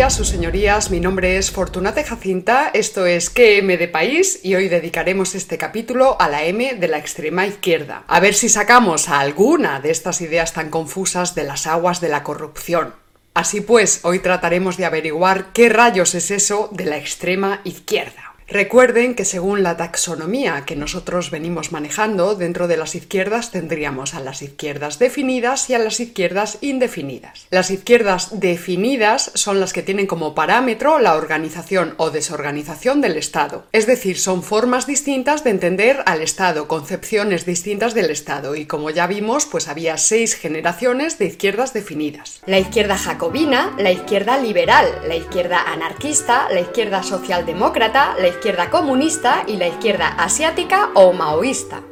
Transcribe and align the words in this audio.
Días, 0.00 0.14
sus 0.14 0.28
señorías. 0.28 0.90
Mi 0.90 0.98
nombre 0.98 1.36
es 1.36 1.50
Fortunate 1.50 2.02
Jacinta. 2.02 2.70
Esto 2.72 3.04
es 3.04 3.28
QM 3.28 3.76
de 3.76 3.86
País 3.86 4.40
y 4.42 4.54
hoy 4.54 4.70
dedicaremos 4.70 5.34
este 5.34 5.58
capítulo 5.58 6.18
a 6.18 6.30
la 6.30 6.44
M 6.44 6.72
de 6.76 6.88
la 6.88 6.96
extrema 6.96 7.46
izquierda. 7.46 8.04
A 8.06 8.18
ver 8.18 8.32
si 8.32 8.48
sacamos 8.48 9.10
a 9.10 9.20
alguna 9.20 9.78
de 9.80 9.90
estas 9.90 10.22
ideas 10.22 10.54
tan 10.54 10.70
confusas 10.70 11.34
de 11.34 11.44
las 11.44 11.66
aguas 11.66 12.00
de 12.00 12.08
la 12.08 12.22
corrupción. 12.22 12.94
Así 13.34 13.60
pues, 13.60 14.00
hoy 14.02 14.20
trataremos 14.20 14.78
de 14.78 14.86
averiguar 14.86 15.52
qué 15.52 15.68
rayos 15.68 16.14
es 16.14 16.30
eso 16.30 16.70
de 16.72 16.86
la 16.86 16.96
extrema 16.96 17.60
izquierda. 17.64 18.29
Recuerden 18.52 19.14
que 19.14 19.24
según 19.24 19.62
la 19.62 19.76
taxonomía 19.76 20.64
que 20.66 20.74
nosotros 20.74 21.30
venimos 21.30 21.70
manejando, 21.70 22.34
dentro 22.34 22.66
de 22.66 22.76
las 22.76 22.96
izquierdas 22.96 23.52
tendríamos 23.52 24.14
a 24.14 24.20
las 24.20 24.42
izquierdas 24.42 24.98
definidas 24.98 25.70
y 25.70 25.74
a 25.74 25.78
las 25.78 26.00
izquierdas 26.00 26.58
indefinidas. 26.60 27.46
Las 27.50 27.70
izquierdas 27.70 28.40
definidas 28.40 29.30
son 29.34 29.60
las 29.60 29.72
que 29.72 29.84
tienen 29.84 30.08
como 30.08 30.34
parámetro 30.34 30.98
la 30.98 31.14
organización 31.14 31.94
o 31.96 32.10
desorganización 32.10 33.00
del 33.00 33.18
Estado. 33.18 33.66
Es 33.70 33.86
decir, 33.86 34.18
son 34.18 34.42
formas 34.42 34.84
distintas 34.84 35.44
de 35.44 35.50
entender 35.50 36.02
al 36.06 36.20
Estado, 36.20 36.66
concepciones 36.66 37.46
distintas 37.46 37.94
del 37.94 38.10
Estado. 38.10 38.56
Y 38.56 38.66
como 38.66 38.90
ya 38.90 39.06
vimos, 39.06 39.46
pues 39.46 39.68
había 39.68 39.96
seis 39.96 40.34
generaciones 40.34 41.20
de 41.20 41.26
izquierdas 41.26 41.72
definidas. 41.72 42.40
La 42.46 42.58
izquierda 42.58 42.98
jacobina, 42.98 43.76
la 43.78 43.92
izquierda 43.92 44.38
liberal, 44.38 44.86
la 45.06 45.14
izquierda 45.14 45.62
anarquista, 45.72 46.48
la 46.50 46.58
izquierda 46.58 47.04
socialdemócrata, 47.04 48.16
la 48.18 48.26
izquierda 48.26 48.39
comunista 48.70 49.44
y 49.46 49.56
la 49.56 49.68
izquierda 49.68 50.08
asiática 50.08 50.90
o 50.94 51.12
maoísta. 51.12 51.82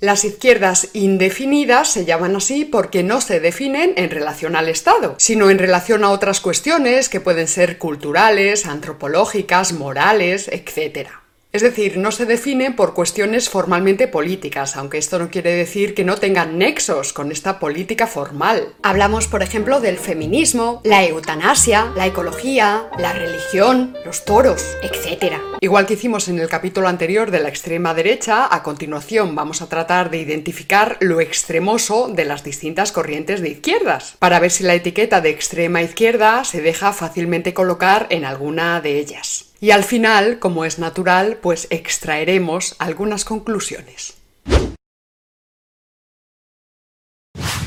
Las 0.00 0.24
izquierdas 0.24 0.88
indefinidas 0.92 1.88
se 1.88 2.04
llaman 2.04 2.36
así 2.36 2.66
porque 2.66 3.02
no 3.02 3.22
se 3.22 3.40
definen 3.40 3.94
en 3.96 4.10
relación 4.10 4.54
al 4.54 4.68
Estado, 4.68 5.14
sino 5.18 5.48
en 5.48 5.58
relación 5.58 6.04
a 6.04 6.10
otras 6.10 6.40
cuestiones 6.40 7.08
que 7.08 7.20
pueden 7.20 7.48
ser 7.48 7.78
culturales, 7.78 8.66
antropológicas, 8.66 9.72
morales, 9.72 10.48
etc. 10.48 11.08
Es 11.54 11.62
decir, 11.62 11.98
no 11.98 12.10
se 12.10 12.26
definen 12.26 12.74
por 12.74 12.94
cuestiones 12.94 13.48
formalmente 13.48 14.08
políticas, 14.08 14.74
aunque 14.74 14.98
esto 14.98 15.20
no 15.20 15.30
quiere 15.30 15.54
decir 15.54 15.94
que 15.94 16.02
no 16.02 16.16
tengan 16.16 16.58
nexos 16.58 17.12
con 17.12 17.30
esta 17.30 17.60
política 17.60 18.08
formal. 18.08 18.74
Hablamos, 18.82 19.28
por 19.28 19.40
ejemplo, 19.40 19.80
del 19.80 19.98
feminismo, 19.98 20.80
la 20.82 21.04
eutanasia, 21.04 21.92
la 21.94 22.08
ecología, 22.08 22.88
la 22.98 23.12
religión, 23.12 23.96
los 24.04 24.24
toros, 24.24 24.64
etc. 24.82 25.34
Igual 25.60 25.86
que 25.86 25.94
hicimos 25.94 26.26
en 26.26 26.40
el 26.40 26.48
capítulo 26.48 26.88
anterior 26.88 27.30
de 27.30 27.38
la 27.38 27.50
extrema 27.50 27.94
derecha, 27.94 28.52
a 28.52 28.64
continuación 28.64 29.36
vamos 29.36 29.62
a 29.62 29.68
tratar 29.68 30.10
de 30.10 30.18
identificar 30.18 30.96
lo 30.98 31.20
extremoso 31.20 32.08
de 32.08 32.24
las 32.24 32.42
distintas 32.42 32.90
corrientes 32.90 33.40
de 33.40 33.50
izquierdas, 33.50 34.16
para 34.18 34.40
ver 34.40 34.50
si 34.50 34.64
la 34.64 34.74
etiqueta 34.74 35.20
de 35.20 35.30
extrema 35.30 35.82
izquierda 35.82 36.42
se 36.42 36.62
deja 36.62 36.92
fácilmente 36.92 37.54
colocar 37.54 38.08
en 38.10 38.24
alguna 38.24 38.80
de 38.80 38.98
ellas. 38.98 39.53
Y 39.64 39.70
al 39.70 39.82
final, 39.82 40.40
como 40.40 40.66
es 40.66 40.78
natural, 40.78 41.38
pues 41.40 41.68
extraeremos 41.70 42.76
algunas 42.78 43.24
conclusiones. 43.24 44.12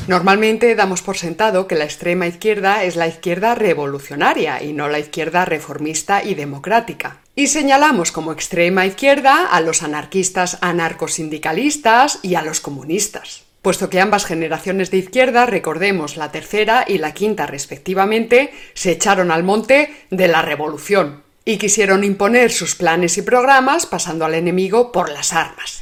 Normalmente 0.07 0.75
damos 0.75 1.01
por 1.01 1.17
sentado 1.17 1.67
que 1.67 1.73
la 1.73 1.85
extrema 1.85 2.27
izquierda 2.27 2.83
es 2.83 2.97
la 2.97 3.07
izquierda 3.07 3.55
revolucionaria 3.55 4.61
y 4.61 4.73
no 4.73 4.89
la 4.89 4.99
izquierda 4.99 5.43
reformista 5.45 6.23
y 6.23 6.35
democrática. 6.35 7.21
Y 7.35 7.47
señalamos 7.47 8.11
como 8.11 8.31
extrema 8.31 8.85
izquierda 8.85 9.47
a 9.47 9.59
los 9.61 9.81
anarquistas 9.81 10.59
anarcosindicalistas 10.61 12.19
y 12.21 12.35
a 12.35 12.43
los 12.43 12.59
comunistas. 12.59 13.45
Puesto 13.63 13.89
que 13.89 14.01
ambas 14.01 14.25
generaciones 14.25 14.91
de 14.91 14.97
izquierda, 14.97 15.47
recordemos 15.47 16.15
la 16.15 16.31
tercera 16.31 16.85
y 16.87 16.99
la 16.99 17.15
quinta 17.15 17.47
respectivamente, 17.47 18.53
se 18.75 18.91
echaron 18.91 19.31
al 19.31 19.43
monte 19.43 19.95
de 20.11 20.27
la 20.27 20.43
revolución, 20.43 21.25
y 21.47 21.57
quisieron 21.57 22.03
imponer 22.03 22.51
sus 22.51 22.75
planes 22.75 23.17
y 23.17 23.21
programas 23.21 23.85
pasando 23.85 24.25
al 24.25 24.33
enemigo 24.33 24.91
por 24.91 25.09
las 25.09 25.31
armas. 25.31 25.81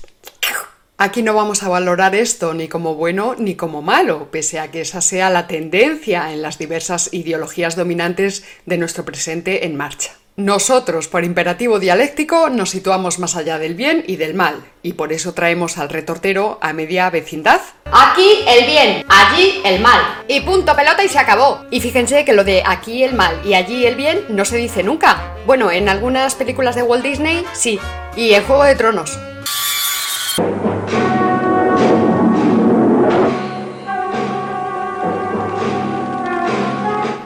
Aquí 1.00 1.24
no 1.24 1.34
vamos 1.34 1.64
a 1.64 1.70
valorar 1.70 2.14
esto 2.14 2.54
ni 2.54 2.68
como 2.68 2.94
bueno 2.94 3.34
ni 3.36 3.56
como 3.56 3.82
malo, 3.82 4.30
pese 4.30 4.60
a 4.60 4.70
que 4.70 4.82
esa 4.82 5.02
sea 5.02 5.32
la 5.32 5.48
tendencia 5.48 6.32
en 6.32 6.44
las 6.44 6.60
diversas 6.60 7.10
ideologías 7.14 7.76
dominantes 7.76 8.44
de 8.68 8.78
nuestro 8.78 9.06
presente 9.06 9.66
en 9.66 9.76
marcha. 9.76 10.12
Nosotros, 10.36 11.08
por 11.08 11.24
imperativo 11.24 11.80
dialéctico, 11.80 12.50
nos 12.50 12.70
situamos 12.70 13.18
más 13.18 13.36
allá 13.36 13.58
del 13.58 13.74
bien 13.74 14.04
y 14.06 14.18
del 14.18 14.36
mal, 14.36 14.64
y 14.84 14.94
por 14.94 15.14
eso 15.14 15.34
traemos 15.34 15.80
al 15.80 15.90
retortero 15.90 16.60
a 16.62 16.74
media 16.74 17.10
vecindad. 17.10 17.62
Aquí 17.86 18.44
el 18.48 18.68
bien, 18.68 19.04
allí 19.10 19.62
el 19.66 19.82
mal. 19.82 20.24
Y 20.28 20.42
punto 20.42 20.76
pelota 20.76 21.04
y 21.04 21.10
se 21.10 21.18
acabó. 21.18 21.66
Y 21.72 21.82
fíjense 21.82 22.24
que 22.24 22.34
lo 22.34 22.44
de 22.44 22.62
aquí 22.64 23.04
el 23.04 23.16
mal 23.16 23.42
y 23.44 23.56
allí 23.56 23.86
el 23.88 23.96
bien 23.96 24.26
no 24.30 24.46
se 24.46 24.58
dice 24.58 24.84
nunca. 24.84 25.35
Bueno, 25.46 25.70
en 25.70 25.90
algunas 25.90 26.34
películas 26.34 26.76
de 26.76 26.82
Walt 26.82 27.04
Disney 27.04 27.46
sí, 27.54 27.80
y 28.16 28.34
en 28.34 28.44
Juego 28.44 28.64
de 28.64 28.76
Tronos. 28.76 29.20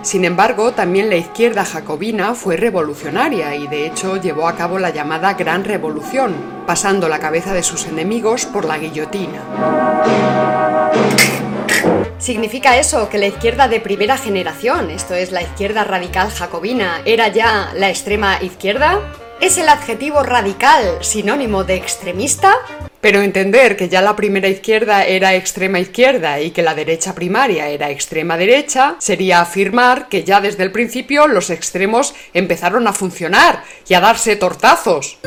Sin 0.02 0.26
embargo, 0.26 0.72
también 0.72 1.08
la 1.08 1.18
izquierda 1.18 1.64
jacobina 1.64 2.34
fue 2.34 2.58
revolucionaria 2.58 3.56
y 3.56 3.68
de 3.68 3.86
hecho 3.86 4.18
llevó 4.18 4.48
a 4.48 4.56
cabo 4.56 4.80
la 4.80 4.90
llamada 4.90 5.36
Gran 5.36 5.64
Revolución, 5.64 6.34
pasando 6.66 7.08
la 7.08 7.20
cabeza 7.20 7.54
de 7.54 7.64
sus 7.64 7.86
enemigos 7.86 8.46
por 8.48 8.66
la 8.66 8.80
guillotina. 8.80 9.44
¿Significa 12.20 12.78
eso 12.78 13.10
que 13.10 13.18
la 13.18 13.28
izquierda 13.28 13.70
de 13.70 13.80
primera 13.80 14.18
generación, 14.18 14.92
esto 14.92 15.16
es 15.16 15.32
la 15.32 15.42
izquierda 15.42 15.86
radical 15.86 16.30
jacobina, 16.30 17.02
era 17.06 17.30
ya 17.30 17.72
la 17.76 17.90
extrema 17.90 18.44
izquierda? 18.44 19.00
¿Es 19.40 19.58
el 19.58 19.70
adjetivo 19.70 20.22
radical 20.22 20.98
sinónimo 21.00 21.64
de 21.64 21.76
extremista? 21.76 22.54
Pero 23.00 23.22
entender 23.22 23.78
que 23.78 23.88
ya 23.88 24.02
la 24.02 24.18
primera 24.18 24.50
izquierda 24.50 25.06
era 25.06 25.34
extrema 25.34 25.80
izquierda 25.80 26.42
y 26.42 26.52
que 26.52 26.62
la 26.62 26.76
derecha 26.76 27.16
primaria 27.16 27.70
era 27.70 27.90
extrema 27.90 28.36
derecha 28.36 28.98
sería 29.00 29.40
afirmar 29.40 30.10
que 30.10 30.26
ya 30.26 30.42
desde 30.42 30.64
el 30.64 30.74
principio 30.74 31.26
los 31.26 31.50
extremos 31.50 32.14
empezaron 32.34 32.86
a 32.88 32.94
funcionar 32.94 33.64
y 33.88 33.94
a 33.94 34.02
darse 34.02 34.36
tortazos 34.36 35.18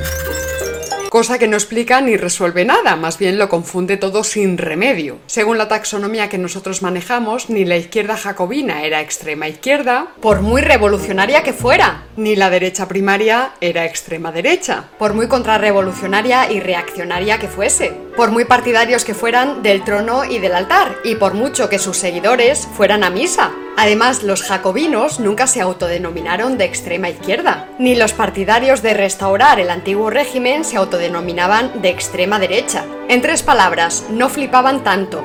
cosa 1.13 1.39
que 1.39 1.47
no 1.47 1.59
explica 1.59 2.01
ni 2.01 2.17
resuelve 2.17 2.65
nada, 2.65 2.97
más 2.97 3.19
bien 3.19 3.37
lo 3.37 3.51
confunde 3.51 3.99
todo 3.99 4.25
sin 4.25 4.57
remedio. 4.57 5.19
Según 5.27 5.59
la 5.59 5.69
taxonomía 5.69 6.31
que 6.31 6.39
nosotros 6.39 6.81
manejamos, 6.81 7.51
ni 7.51 7.67
la 7.67 7.77
izquierda 7.77 8.17
jacobina 8.17 8.85
era 8.85 9.03
extrema 9.03 9.47
izquierda, 9.47 10.07
por 10.23 10.41
muy 10.41 10.63
revolucionaria 10.63 11.43
que 11.43 11.53
fuera, 11.53 12.05
ni 12.17 12.35
la 12.35 12.49
derecha 12.49 12.89
primaria 12.89 13.53
era 13.61 13.85
extrema 13.85 14.33
derecha, 14.33 14.85
por 14.99 15.13
muy 15.13 15.29
contrarrevolucionaria 15.29 16.51
y 16.51 16.61
reaccionaria 16.61 17.39
que 17.39 17.49
fuese, 17.49 17.93
por 18.17 18.31
muy 18.31 18.47
partidarios 18.47 19.05
que 19.05 19.13
fueran 19.13 19.63
del 19.63 19.85
trono 19.85 20.25
y 20.25 20.39
del 20.39 20.55
altar, 20.55 20.97
y 21.05 21.17
por 21.17 21.35
mucho 21.35 21.69
que 21.69 21.79
sus 21.79 21.99
seguidores 21.99 22.67
fueran 22.75 23.05
a 23.05 23.11
misa. 23.11 23.53
Además, 23.77 24.23
los 24.23 24.43
jacobinos 24.43 25.19
nunca 25.19 25.47
se 25.47 25.63
autodenominaron 25.63 26.59
de 26.59 26.67
extrema 26.67 27.09
izquierda, 27.09 27.69
ni 27.79 27.95
los 27.95 28.13
partidarios 28.13 28.83
de 28.83 28.93
restaurar 28.93 29.61
el 29.61 29.71
antiguo 29.71 30.11
régimen 30.11 30.65
se 30.65 30.77
autodenominaban 31.03 31.83
de 31.83 31.89
extrema 31.89 32.39
derecha. 32.39 32.85
En 33.09 33.23
tres 33.23 33.43
palabras, 33.43 34.05
no 34.11 34.29
flipaban 34.29 34.85
tanto, 34.85 35.25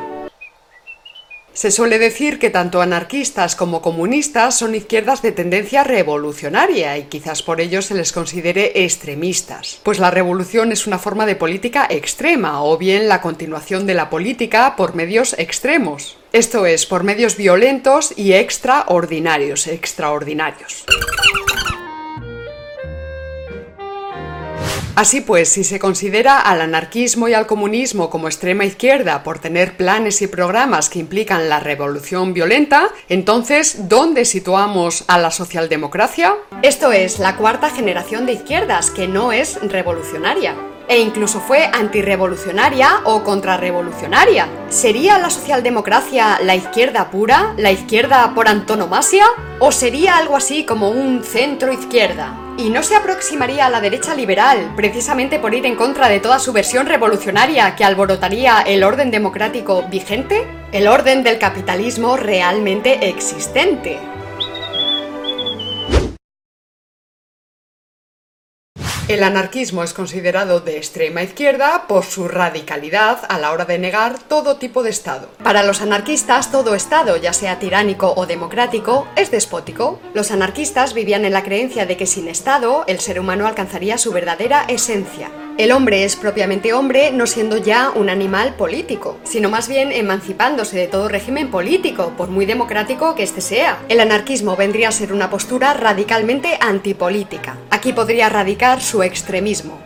se 1.54 1.72
suele 1.72 1.98
decir 1.98 2.38
que 2.38 2.52
tanto 2.52 2.82
anarquistas 2.82 3.56
como 3.56 3.82
comunistas 3.82 4.60
son 4.60 4.76
izquierdas 4.76 5.24
de 5.24 5.32
tendencia 5.32 5.84
revolucionaria 5.84 6.96
y 7.00 7.06
quizás 7.06 7.42
por 7.42 7.60
ello 7.60 7.82
se 7.82 7.96
les 7.96 8.12
considere 8.12 8.84
extremistas, 8.84 9.80
pues 9.82 9.98
la 9.98 10.12
revolución 10.12 10.72
es 10.72 10.86
una 10.86 11.00
forma 11.00 11.26
de 11.26 11.36
política 11.36 11.88
extrema 11.90 12.64
o 12.64 12.78
bien 12.78 13.08
la 13.08 13.22
continuación 13.22 13.88
de 13.88 13.96
la 13.96 14.12
política 14.12 14.76
por 14.76 14.94
medios 14.94 15.34
extremos, 15.40 16.20
esto 16.32 16.68
es, 16.68 16.86
por 16.86 17.04
medios 17.04 17.38
violentos 17.38 18.14
y 18.16 18.34
extraordinarios, 18.34 19.66
extraordinarios. 19.66 20.86
Así 24.98 25.22
pues, 25.22 25.50
si 25.50 25.64
se 25.64 25.78
considera 25.78 26.40
al 26.40 26.60
anarquismo 26.60 27.28
y 27.28 27.36
al 27.36 27.46
comunismo 27.46 28.10
como 28.10 28.26
extrema 28.26 28.66
izquierda 28.66 29.22
por 29.22 29.38
tener 29.38 29.78
planes 29.78 30.24
y 30.24 30.28
programas 30.28 30.90
que 30.90 30.98
implican 30.98 31.50
la 31.50 31.60
revolución 31.60 32.34
violenta, 32.34 32.90
entonces, 33.08 33.88
¿dónde 33.90 34.26
situamos 34.26 35.04
a 35.08 35.20
la 35.20 35.30
socialdemocracia? 35.30 36.34
Esto 36.64 36.92
es 36.92 37.20
la 37.20 37.38
cuarta 37.38 37.70
generación 37.70 38.26
de 38.26 38.34
izquierdas, 38.34 38.90
que 38.90 39.08
no 39.08 39.32
es 39.32 39.60
revolucionaria 39.62 40.56
e 40.88 41.00
incluso 41.00 41.40
fue 41.40 41.70
antirrevolucionaria 41.72 43.02
o 43.04 43.24
contrarrevolucionaria. 43.24 44.48
¿Sería 44.70 45.18
la 45.18 45.30
socialdemocracia 45.30 46.40
la 46.42 46.56
izquierda 46.56 47.10
pura, 47.10 47.54
la 47.58 47.72
izquierda 47.72 48.34
por 48.34 48.48
antonomasia? 48.48 49.26
¿O 49.60 49.72
sería 49.72 50.18
algo 50.18 50.36
así 50.36 50.66
como 50.66 50.90
un 50.90 51.24
centro 51.24 51.72
izquierda? 51.72 52.36
¿Y 52.58 52.70
no 52.70 52.82
se 52.82 52.96
aproximaría 52.96 53.68
a 53.68 53.70
la 53.70 53.82
derecha 53.82 54.16
liberal 54.16 54.74
precisamente 54.76 55.38
por 55.38 55.54
ir 55.54 55.66
en 55.66 55.76
contra 55.76 56.10
de 56.10 56.20
toda 56.20 56.40
su 56.40 56.54
versión 56.54 56.88
revolucionaria 56.88 57.76
que 57.76 57.84
alborotaría 57.84 58.62
el 58.62 58.84
orden 58.84 59.12
democrático 59.12 59.84
vigente? 59.92 60.48
El 60.72 60.88
orden 60.88 61.24
del 61.24 61.38
capitalismo 61.38 62.18
realmente 62.18 63.10
existente. 63.10 64.00
El 69.08 69.24
anarquismo 69.24 69.84
es 69.84 69.94
considerado 69.94 70.60
de 70.60 70.76
extrema 70.76 71.24
izquierda 71.24 71.86
por 71.88 72.04
su 72.04 72.28
radicalidad 72.28 73.20
a 73.30 73.40
la 73.40 73.54
hora 73.54 73.64
de 73.64 73.80
negar 73.80 74.20
todo 74.20 74.58
tipo 74.58 74.84
de 74.84 74.90
Estado. 74.90 75.30
Para 75.42 75.64
los 75.64 75.82
anarquistas, 75.82 76.52
todo 76.52 76.76
Estado, 76.76 77.16
ya 77.16 77.32
sea 77.32 77.58
tiránico 77.58 78.14
o 78.18 78.26
democrático, 78.26 79.08
es 79.16 79.32
despótico. 79.32 80.02
Los 80.14 80.32
anarquistas 80.32 80.94
vivían 80.94 81.24
en 81.24 81.32
la 81.32 81.44
creencia 81.44 81.86
de 81.86 81.96
que 81.96 82.06
sin 82.06 82.28
Estado 82.28 82.84
el 82.88 83.00
ser 83.00 83.18
humano 83.18 83.48
alcanzaría 83.48 83.98
su 83.98 84.12
verdadera 84.12 84.66
esencia. 84.68 85.32
El 85.58 85.72
hombre 85.72 86.04
es 86.04 86.16
propiamente 86.16 86.72
hombre 86.74 87.12
no 87.12 87.26
siendo 87.26 87.58
ya 87.58 87.90
un 87.90 88.10
animal 88.10 88.54
político, 88.54 89.18
sino 89.24 89.50
más 89.50 89.68
bien 89.68 89.92
emancipándose 89.92 90.78
de 90.78 90.86
todo 90.86 91.08
régimen 91.08 91.50
político, 91.50 92.14
por 92.16 92.30
muy 92.30 92.46
democrático 92.46 93.16
que 93.16 93.24
éste 93.24 93.42
sea. 93.42 93.80
El 93.90 94.00
anarquismo 94.00 94.56
vendría 94.56 94.90
a 94.90 94.92
ser 94.92 95.12
una 95.12 95.32
postura 95.32 95.74
radicalmente 95.74 96.60
antipolítica. 96.62 97.58
Aquí 97.72 97.92
podría 97.92 98.30
radicar 98.30 98.82
su 98.82 99.02
extremismo. 99.02 99.80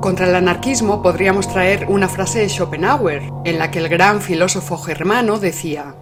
Contra 0.00 0.26
el 0.26 0.34
anarquismo 0.34 1.00
podríamos 1.00 1.48
traer 1.48 1.86
una 1.88 2.08
frase 2.08 2.40
de 2.40 2.48
Schopenhauer, 2.48 3.22
en 3.44 3.58
la 3.60 3.70
que 3.70 3.78
el 3.78 3.88
gran 3.88 4.20
filósofo 4.20 4.78
germano 4.78 5.38
decía, 5.38 5.94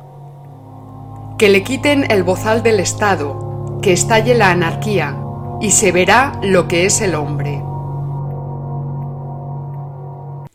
que 1.37 1.51
le 1.51 1.63
quiten 1.63 2.11
el 2.11 2.23
bozal 2.23 2.63
del 2.63 2.81
Estado, 2.81 3.79
que 3.83 3.93
estalle 3.93 4.35
la 4.35 4.51
anarquía, 4.51 5.21
y 5.61 5.71
se 5.71 5.93
verá 5.93 6.39
lo 6.43 6.69
que 6.69 6.87
es 6.87 7.01
el 7.01 7.15
hombre. 7.15 7.63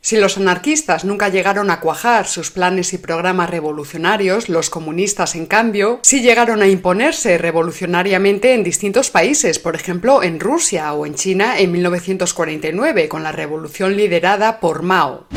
Si 0.01 0.17
los 0.17 0.37
anarquistas 0.37 1.05
nunca 1.05 1.29
llegaron 1.29 1.69
a 1.69 1.81
cuajar 1.81 2.25
sus 2.25 2.51
planes 2.51 2.93
y 2.93 2.97
programas 2.97 3.49
revolucionarios, 3.49 4.49
los 4.49 4.69
comunistas, 4.69 5.35
en 5.35 5.45
cambio, 5.45 5.99
sí 6.01 6.21
llegaron 6.21 6.61
a 6.61 6.67
imponerse 6.67 7.37
revolucionariamente 7.37 8.53
en 8.53 8.63
distintos 8.63 9.11
países, 9.11 9.59
por 9.59 9.75
ejemplo 9.75 10.23
en 10.23 10.39
Rusia 10.39 10.93
o 10.93 11.05
en 11.05 11.15
China 11.15 11.59
en 11.59 11.71
1949, 11.73 13.09
con 13.09 13.23
la 13.23 13.31
revolución 13.31 13.95
liderada 13.95 14.59
por 14.59 14.81
Mao. 14.81 15.27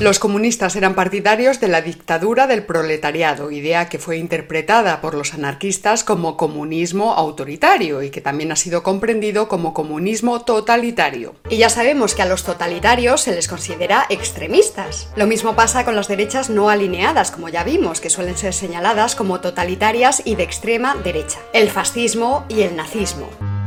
Los 0.00 0.20
comunistas 0.20 0.76
eran 0.76 0.94
partidarios 0.94 1.58
de 1.58 1.66
la 1.66 1.82
dictadura 1.82 2.46
del 2.46 2.62
proletariado, 2.62 3.50
idea 3.50 3.88
que 3.88 3.98
fue 3.98 4.16
interpretada 4.16 5.00
por 5.00 5.14
los 5.14 5.34
anarquistas 5.34 6.04
como 6.04 6.36
comunismo 6.36 7.14
autoritario 7.14 8.04
y 8.04 8.10
que 8.10 8.20
también 8.20 8.52
ha 8.52 8.56
sido 8.56 8.84
comprendido 8.84 9.48
como 9.48 9.74
comunismo 9.74 10.42
totalitario. 10.42 11.34
Y 11.50 11.56
ya 11.56 11.68
sabemos 11.68 12.14
que 12.14 12.22
a 12.22 12.26
los 12.26 12.44
totalitarios 12.44 13.22
se 13.22 13.34
les 13.34 13.48
considera 13.48 14.06
extremistas. 14.08 15.08
Lo 15.16 15.26
mismo 15.26 15.56
pasa 15.56 15.84
con 15.84 15.96
las 15.96 16.06
derechas 16.06 16.48
no 16.48 16.70
alineadas, 16.70 17.32
como 17.32 17.48
ya 17.48 17.64
vimos, 17.64 18.00
que 18.00 18.08
suelen 18.08 18.36
ser 18.36 18.54
señaladas 18.54 19.16
como 19.16 19.40
totalitarias 19.40 20.22
y 20.24 20.36
de 20.36 20.44
extrema 20.44 20.94
derecha. 20.94 21.40
El 21.52 21.70
fascismo 21.70 22.44
y 22.48 22.60
el 22.60 22.76
nazismo. 22.76 23.57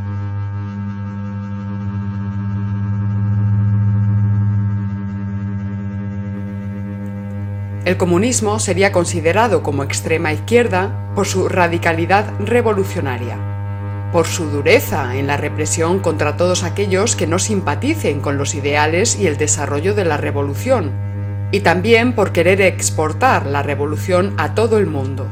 El 7.91 7.97
comunismo 7.97 8.57
sería 8.61 8.93
considerado 8.93 9.63
como 9.63 9.83
extrema 9.83 10.31
izquierda 10.31 11.11
por 11.13 11.27
su 11.27 11.49
radicalidad 11.49 12.25
revolucionaria, 12.39 13.38
por 14.13 14.27
su 14.27 14.45
dureza 14.45 15.17
en 15.17 15.27
la 15.27 15.35
represión 15.35 15.99
contra 15.99 16.38
todos 16.38 16.63
aquellos 16.63 17.17
que 17.17 17.27
no 17.27 17.38
simpaticen 17.38 18.21
con 18.21 18.38
los 18.38 18.55
ideales 18.55 19.19
y 19.19 19.27
el 19.27 19.35
desarrollo 19.35 19.93
de 19.93 20.05
la 20.05 20.15
revolución, 20.15 20.93
y 21.51 21.59
también 21.59 22.13
por 22.13 22.31
querer 22.31 22.61
exportar 22.61 23.45
la 23.45 23.61
revolución 23.61 24.35
a 24.38 24.55
todo 24.55 24.77
el 24.77 24.88
mundo 24.88 25.27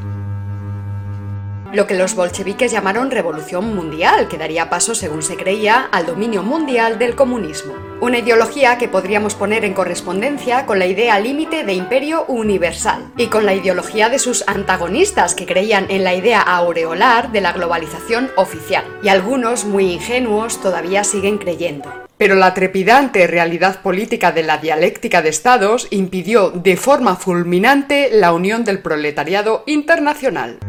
lo 1.71 1.85
que 1.85 1.95
los 1.95 2.15
bolcheviques 2.15 2.71
llamaron 2.71 3.11
revolución 3.11 3.75
mundial, 3.75 4.27
que 4.27 4.37
daría 4.37 4.69
paso, 4.69 4.95
según 4.95 5.21
se 5.21 5.35
creía, 5.35 5.87
al 5.91 6.05
dominio 6.05 6.41
mundial 6.41 6.97
del 6.97 7.15
comunismo. 7.15 7.73
Una 8.01 8.19
ideología 8.19 8.77
que 8.77 8.87
podríamos 8.87 9.35
poner 9.35 9.65
en 9.65 9.73
correspondencia 9.73 10.65
con 10.65 10.79
la 10.79 10.85
idea 10.85 11.19
límite 11.19 11.63
de 11.63 11.73
imperio 11.73 12.25
universal 12.27 13.11
y 13.17 13.27
con 13.27 13.45
la 13.45 13.53
ideología 13.53 14.09
de 14.09 14.19
sus 14.19 14.43
antagonistas 14.47 15.35
que 15.35 15.45
creían 15.45 15.85
en 15.89 16.03
la 16.03 16.15
idea 16.15 16.41
aureolar 16.41 17.31
de 17.31 17.41
la 17.41 17.51
globalización 17.51 18.31
oficial. 18.35 18.85
Y 19.03 19.09
algunos, 19.09 19.65
muy 19.65 19.91
ingenuos, 19.91 20.61
todavía 20.61 21.03
siguen 21.03 21.37
creyendo. 21.37 21.91
Pero 22.17 22.35
la 22.35 22.53
trepidante 22.53 23.27
realidad 23.27 23.81
política 23.81 24.31
de 24.31 24.43
la 24.43 24.57
dialéctica 24.57 25.21
de 25.21 25.29
estados 25.29 25.87
impidió 25.89 26.51
de 26.51 26.75
forma 26.75 27.15
fulminante 27.15 28.09
la 28.11 28.33
unión 28.33 28.65
del 28.65 28.81
proletariado 28.81 29.63
internacional. 29.67 30.59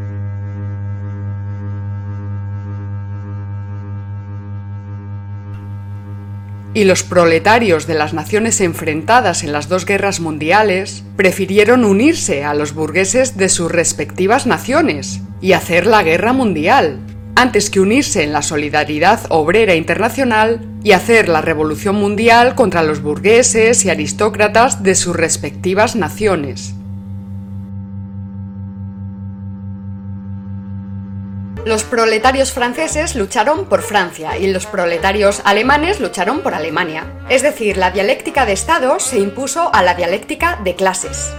Y 6.73 6.85
los 6.85 7.03
proletarios 7.03 7.87
de 7.87 7.95
las 7.95 8.15
naciones 8.15 8.61
enfrentadas 8.61 9.43
en 9.43 9.53
las 9.53 9.69
dos 9.69 9.87
guerras 9.87 10.21
mundiales 10.21 11.03
prefirieron 11.17 11.85
unirse 11.85 12.45
a 12.45 12.55
los 12.55 12.75
burgueses 12.75 13.37
de 13.37 13.49
sus 13.49 13.71
respectivas 13.71 14.47
naciones 14.47 15.21
y 15.41 15.53
hacer 15.53 15.87
la 15.87 16.03
guerra 16.03 16.33
mundial, 16.33 17.01
antes 17.35 17.71
que 17.71 17.81
unirse 17.81 18.23
en 18.23 18.33
la 18.33 18.43
solidaridad 18.43 19.21
obrera 19.31 19.75
internacional 19.75 20.61
y 20.85 20.93
hacer 20.93 21.29
la 21.29 21.41
revolución 21.41 21.97
mundial 21.97 22.55
contra 22.55 22.83
los 22.83 23.03
burgueses 23.03 23.85
y 23.85 23.91
aristócratas 23.91 24.83
de 24.83 24.95
sus 24.95 25.17
respectivas 25.17 25.97
naciones. 25.97 26.75
Los 31.67 31.85
proletarios 31.85 32.53
franceses 32.53 33.15
lucharon 33.15 33.67
por 33.67 33.83
Francia 33.83 34.39
y 34.39 34.51
los 34.51 34.65
proletarios 34.65 35.43
alemanes 35.45 36.01
lucharon 36.01 36.41
por 36.41 36.55
Alemania. 36.55 37.13
Es 37.29 37.43
decir, 37.43 37.77
la 37.77 37.91
dialéctica 37.91 38.47
de 38.47 38.53
estados 38.53 39.03
se 39.03 39.19
impuso 39.19 39.73
a 39.75 39.83
la 39.83 39.95
dialéctica 39.95 40.59
de 40.65 40.75
clases. 40.75 41.33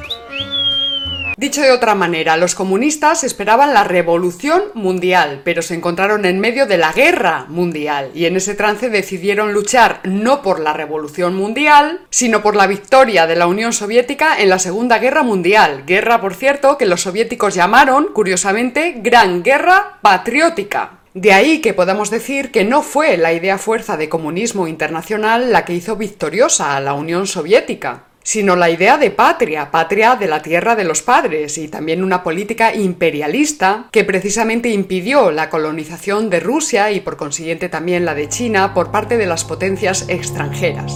Dicho 1.41 1.63
de 1.63 1.71
otra 1.71 1.95
manera, 1.95 2.38
los 2.38 2.53
comunistas 2.53 3.24
esperaban 3.24 3.74
la 3.74 3.83
revolución 3.83 4.62
mundial, 4.75 5.41
pero 5.43 5.63
se 5.63 5.74
encontraron 5.74 6.25
en 6.25 6.39
medio 6.39 6.67
de 6.67 6.77
la 6.77 6.93
guerra 6.93 7.48
mundial 7.50 8.12
y 8.13 8.25
en 8.25 8.36
ese 8.36 8.53
trance 8.53 8.91
decidieron 8.91 9.51
luchar 9.51 10.01
no 10.03 10.43
por 10.43 10.60
la 10.60 10.74
revolución 10.74 11.36
mundial, 11.36 12.01
sino 12.12 12.43
por 12.43 12.55
la 12.55 12.67
victoria 12.67 13.25
de 13.25 13.36
la 13.36 13.48
Unión 13.48 13.74
Soviética 13.74 14.39
en 14.39 14.50
la 14.50 14.60
Segunda 14.60 15.00
Guerra 15.00 15.24
Mundial, 15.24 15.83
guerra 15.88 16.21
por 16.21 16.36
cierto 16.36 16.77
que 16.77 16.86
los 16.86 17.01
soviéticos 17.01 17.55
llamaron, 17.55 18.10
curiosamente, 18.13 18.98
Gran 18.98 19.41
Guerra 19.41 19.98
Patriótica. 20.03 21.00
De 21.15 21.33
ahí 21.33 21.60
que 21.60 21.74
podamos 21.74 22.12
decir 22.12 22.51
que 22.51 22.65
no 22.65 22.83
fue 22.83 23.17
la 23.17 23.33
idea 23.33 23.57
fuerza 23.57 23.98
de 23.98 24.10
comunismo 24.10 24.67
internacional 24.67 25.51
la 25.51 25.65
que 25.65 25.74
hizo 25.74 25.95
victoriosa 25.95 26.75
a 26.77 26.81
la 26.81 26.93
Unión 26.93 27.25
Soviética 27.25 28.11
sino 28.24 28.56
la 28.56 28.70
idea 28.70 28.98
de 28.98 29.12
patria, 29.12 29.72
patria 29.72 30.16
de 30.16 30.28
la 30.28 30.42
tierra 30.42 30.75
de 30.75 30.84
los 30.84 31.01
padres, 31.01 31.58
y 31.58 31.68
también 31.68 32.04
una 32.04 32.24
política 32.24 32.74
imperialista 32.74 33.88
que 33.92 34.04
precisamente 34.04 34.70
impidió 34.70 35.32
la 35.32 35.50
colonización 35.50 36.30
de 36.30 36.40
Rusia 36.40 36.92
y 36.92 37.00
por 37.01 37.18
consiguiente 37.18 37.70
también 37.70 38.06
la 38.06 38.13
de 38.13 38.30
China 38.30 38.74
por 38.74 38.92
parte 38.92 39.18
de 39.18 39.25
las 39.25 39.44
potencias 39.44 40.06
extranjeras. 40.08 40.94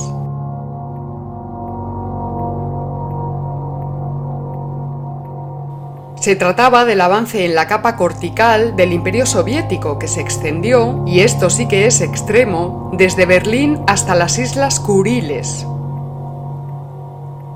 Se 6.26 6.36
trataba 6.36 6.86
del 6.86 7.02
avance 7.02 7.46
en 7.46 7.54
la 7.54 7.68
capa 7.68 7.96
cortical 7.98 8.76
del 8.76 8.94
imperio 8.94 9.28
soviético 9.28 10.00
que 10.00 10.08
se 10.08 10.22
extendió, 10.22 11.04
y 11.06 11.20
esto 11.20 11.52
sí 11.52 11.68
que 11.68 11.86
es 11.86 12.02
extremo, 12.02 12.90
desde 12.94 13.28
Berlín 13.28 13.82
hasta 13.86 14.16
las 14.16 14.40
Islas 14.40 14.80
Kuriles, 14.80 15.68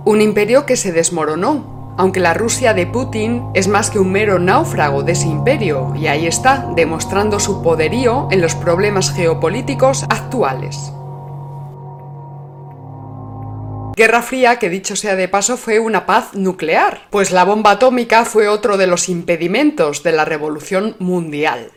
un 0.05 0.21
imperio 0.21 0.65
que 0.65 0.77
se 0.77 0.91
desmoronó, 0.91 1.95
aunque 1.97 2.19
la 2.19 2.33
Rusia 2.33 2.73
de 2.73 2.87
Putin 2.87 3.43
es 3.53 3.67
más 3.67 3.89
que 3.89 3.99
un 3.99 4.11
mero 4.11 4.39
náufrago 4.39 5.03
de 5.03 5.11
ese 5.11 5.27
imperio, 5.27 5.93
y 5.95 6.07
ahí 6.07 6.27
está, 6.27 6.71
demostrando 6.75 7.39
su 7.39 7.61
poderío 7.61 8.27
en 8.31 8.41
los 8.41 8.55
problemas 8.55 9.13
geopolíticos 9.13 10.03
actuales. 10.03 10.93
Guerra 13.97 14.21
Fría, 14.21 14.59
que 14.59 14.69
dicho 14.69 14.95
sea 14.95 15.17
de 15.17 15.27
paso, 15.27 15.57
fue 15.57 15.77
una 15.79 16.05
paz 16.05 16.33
nuclear, 16.33 17.01
pues 17.09 17.31
la 17.31 17.43
bomba 17.43 17.71
atómica 17.71 18.23
fue 18.23 18.47
otro 18.47 18.77
de 18.77 18.87
los 18.87 19.09
impedimentos 19.09 20.03
de 20.03 20.13
la 20.13 20.23
revolución 20.23 20.95
mundial. 20.99 21.71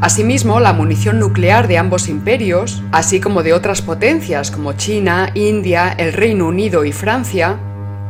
Asimismo, 0.00 0.60
la 0.60 0.74
munición 0.74 1.18
nuclear 1.18 1.68
de 1.68 1.78
ambos 1.78 2.08
imperios, 2.08 2.82
así 2.92 3.18
como 3.18 3.42
de 3.42 3.54
otras 3.54 3.80
potencias 3.80 4.50
como 4.50 4.74
China, 4.74 5.30
India, 5.34 5.94
el 5.96 6.12
Reino 6.12 6.46
Unido 6.46 6.84
y 6.84 6.92
Francia, 6.92 7.58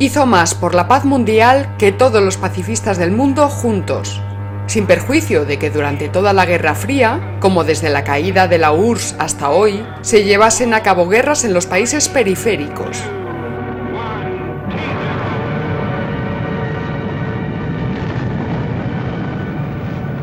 hizo 0.01 0.27
más 0.27 0.55
por 0.55 0.75
la 0.75 0.89
paz 0.89 1.05
mundial 1.05 1.77
que 1.79 1.93
todos 1.93 2.23
los 2.23 2.39
pacifistas 2.39 2.99
del 2.99 3.13
mundo 3.13 3.49
juntos, 3.49 4.21
sin 4.67 4.87
perjuicio 4.87 5.45
de 5.45 5.59
que 5.59 5.71
durante 5.71 6.09
toda 6.09 6.33
la 6.33 6.45
Guerra 6.45 6.75
Fría, 6.75 7.39
como 7.41 7.63
desde 7.63 7.89
la 7.89 8.03
caída 8.03 8.49
de 8.49 8.59
la 8.59 8.73
URSS 8.73 9.15
hasta 9.21 9.51
hoy, 9.51 9.87
se 10.03 10.25
llevasen 10.25 10.75
a 10.75 10.83
cabo 10.83 11.09
guerras 11.09 11.45
en 11.45 11.55
los 11.55 11.67
países 11.67 12.09
periféricos. 12.09 13.01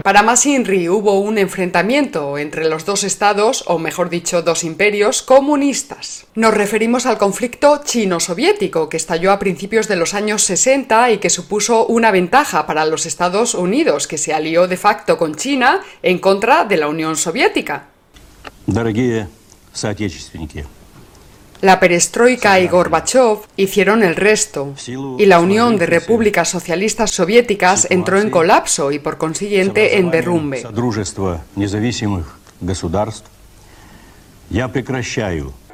Para 0.04 0.22
más 0.22 0.46
Inri 0.46 0.90
hubo 0.90 1.22
un 1.22 1.38
enfrentamiento 1.38 2.38
entre 2.38 2.68
los 2.68 2.86
dos 2.86 3.06
estados, 3.06 3.64
o 3.68 3.80
mejor 3.80 4.10
dicho, 4.10 4.42
dos 4.42 4.66
imperios, 4.66 5.22
comunistas. 5.22 6.26
Nos 6.36 6.54
referimos 6.54 7.06
al 7.06 7.18
conflicto 7.18 7.80
chino-soviético, 7.86 8.90
que 8.90 8.98
estalló 8.98 9.32
a 9.32 9.40
principios 9.40 9.88
de 9.88 9.96
los 9.96 10.14
años 10.14 10.44
60 10.44 11.12
y 11.12 11.18
que 11.20 11.30
supuso 11.30 11.86
una 11.86 12.12
ventaja 12.12 12.68
para 12.68 12.84
los 12.84 13.06
Estados 13.06 13.56
Unidos, 13.56 14.06
que 14.06 14.18
se 14.18 14.34
alió 14.34 14.68
de 14.68 14.76
facto 14.76 15.18
con 15.18 15.36
China 15.36 15.80
en 16.02 16.20
contra 16.20 16.66
de 16.66 16.76
la 16.76 16.90
Unión 16.90 17.16
Soviética. 17.16 17.86
La 21.64 21.80
perestroika 21.80 22.60
y 22.60 22.68
Gorbachev 22.68 23.38
hicieron 23.56 24.04
el 24.04 24.18
resto, 24.18 24.74
y 25.18 25.26
la 25.26 25.40
Unión 25.40 25.78
de 25.78 25.86
Repúblicas 25.86 26.50
Socialistas 26.50 27.12
Soviéticas 27.12 27.88
entró 27.90 28.20
en 28.20 28.30
colapso 28.30 28.92
y 28.92 29.00
por 29.00 29.18
consiguiente 29.18 29.98
en 29.98 30.12
derrumbe. 30.12 30.62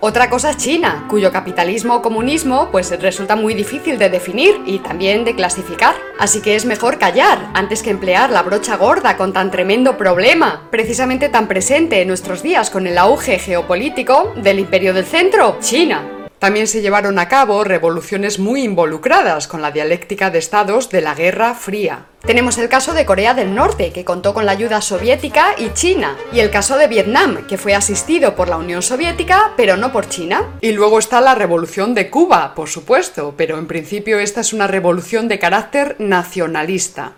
Otra 0.01 0.29
cosa 0.29 0.51
es 0.51 0.57
China, 0.57 1.07
cuyo 1.09 1.33
capitalismo 1.33 1.95
o 1.95 2.01
comunismo 2.01 2.69
pues 2.71 2.89
resulta 3.01 3.35
muy 3.35 3.53
difícil 3.53 3.97
de 3.97 4.09
definir 4.09 4.61
y 4.65 4.79
también 4.79 5.25
de 5.25 5.35
clasificar. 5.35 5.93
Así 6.17 6.41
que 6.41 6.55
es 6.55 6.63
mejor 6.63 6.99
callar 6.99 7.49
antes 7.53 7.83
que 7.83 7.89
emplear 7.89 8.29
la 8.29 8.43
brocha 8.43 8.77
gorda 8.77 9.17
con 9.17 9.33
tan 9.33 9.51
tremendo 9.51 9.97
problema, 9.97 10.67
precisamente 10.71 11.27
tan 11.27 11.49
presente 11.49 12.01
en 12.01 12.07
nuestros 12.07 12.41
días 12.41 12.69
con 12.69 12.87
el 12.87 12.97
auge 12.97 13.39
geopolítico 13.39 14.33
del 14.37 14.59
imperio 14.59 14.93
del 14.93 15.05
centro, 15.05 15.57
China. 15.59 16.18
También 16.39 16.67
se 16.67 16.81
llevaron 16.81 17.19
a 17.19 17.27
cabo 17.27 17.65
revoluciones 17.65 18.39
muy 18.39 18.63
involucradas 18.63 19.49
con 19.49 19.61
la 19.61 19.71
dialéctica 19.71 20.29
de 20.29 20.39
estados 20.39 20.89
de 20.89 21.01
la 21.01 21.13
Guerra 21.13 21.53
Fría. 21.53 22.05
Tenemos 22.25 22.57
el 22.57 22.69
caso 22.69 22.93
de 22.93 23.05
Corea 23.05 23.33
del 23.33 23.53
Norte, 23.53 23.91
que 23.91 24.05
contó 24.05 24.33
con 24.33 24.45
la 24.45 24.53
ayuda 24.53 24.81
soviética 24.81 25.53
y 25.57 25.73
China, 25.73 26.15
y 26.31 26.39
el 26.39 26.49
caso 26.49 26.77
de 26.77 26.87
Vietnam, 26.87 27.45
que 27.45 27.57
fue 27.57 27.75
asistido 27.75 28.35
por 28.35 28.47
la 28.47 28.55
Unión 28.55 28.81
Soviética, 28.81 29.51
pero 29.57 29.75
no 29.75 29.91
por 29.91 30.07
China. 30.07 30.45
Y 30.61 30.71
luego 30.71 30.99
está 30.99 31.19
la 31.19 31.35
revolución 31.35 31.93
de 31.93 32.09
Cuba, 32.09 32.55
por 32.55 32.69
supuesto, 32.69 33.33
pero 33.35 33.57
en 33.57 33.67
principio 33.67 34.19
esta 34.19 34.39
es 34.39 34.53
una 34.53 34.67
revolución 34.67 35.27
de 35.27 35.39
carácter 35.39 35.97
nacionalista. 35.99 37.13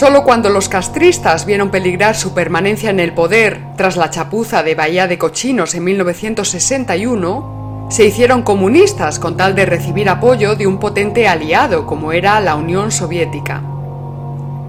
Solo 0.00 0.24
cuando 0.24 0.48
los 0.48 0.70
castristas 0.70 1.44
vieron 1.44 1.70
peligrar 1.70 2.16
su 2.16 2.32
permanencia 2.32 2.88
en 2.88 3.00
el 3.00 3.12
poder 3.12 3.60
tras 3.76 3.98
la 3.98 4.08
chapuza 4.08 4.62
de 4.62 4.74
Bahía 4.74 5.06
de 5.06 5.18
Cochinos 5.18 5.74
en 5.74 5.84
1961, 5.84 7.88
se 7.90 8.06
hicieron 8.06 8.40
comunistas 8.40 9.18
con 9.18 9.36
tal 9.36 9.54
de 9.54 9.66
recibir 9.66 10.08
apoyo 10.08 10.56
de 10.56 10.66
un 10.66 10.78
potente 10.78 11.28
aliado 11.28 11.86
como 11.86 12.12
era 12.12 12.40
la 12.40 12.56
Unión 12.56 12.92
Soviética. 12.92 13.60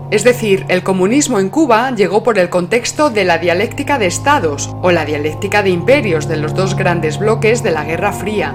Es 0.10 0.26
decir, 0.26 0.66
el 0.68 0.84
comunismo 0.84 1.40
en 1.40 1.48
Cuba 1.48 1.92
llegó 1.92 2.24
por 2.24 2.38
el 2.38 2.50
contexto 2.50 3.10
de 3.10 3.24
la 3.24 3.38
dialéctica 3.38 3.98
de 3.98 4.08
estados 4.08 4.70
o 4.82 4.92
la 4.92 5.06
dialéctica 5.06 5.64
de 5.64 5.70
imperios 5.70 6.28
de 6.28 6.36
los 6.36 6.56
dos 6.56 6.76
grandes 6.76 7.20
bloques 7.20 7.64
de 7.64 7.72
la 7.72 7.86
Guerra 7.86 8.12
Fría, 8.12 8.52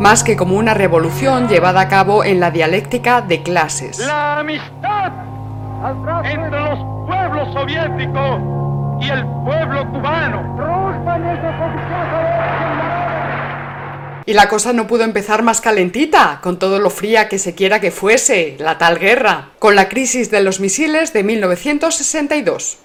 más 0.00 0.24
que 0.24 0.36
como 0.36 0.56
una 0.56 0.74
revolución 0.74 1.46
llevada 1.46 1.82
a 1.82 1.88
cabo 1.88 2.24
en 2.24 2.40
la 2.40 2.50
dialéctica 2.50 3.20
de 3.20 3.44
clases. 3.44 4.00
La 4.00 4.40
amistad 4.40 5.27
entre 6.24 6.60
los 6.60 6.78
pueblos 7.06 7.52
soviéticos 7.52 8.40
y 9.00 9.10
el 9.10 9.24
pueblo 9.44 9.88
cubano. 9.90 10.56
Y 14.26 14.34
la 14.34 14.48
cosa 14.48 14.72
no 14.74 14.86
pudo 14.86 15.04
empezar 15.04 15.42
más 15.42 15.60
calentita, 15.60 16.40
con 16.42 16.58
todo 16.58 16.80
lo 16.80 16.90
fría 16.90 17.28
que 17.28 17.38
se 17.38 17.54
quiera 17.54 17.80
que 17.80 17.90
fuese, 17.90 18.56
la 18.58 18.76
tal 18.76 18.98
guerra, 18.98 19.50
con 19.58 19.74
la 19.74 19.88
crisis 19.88 20.30
de 20.30 20.42
los 20.42 20.60
misiles 20.60 21.12
de 21.14 21.22
1962. 21.22 22.78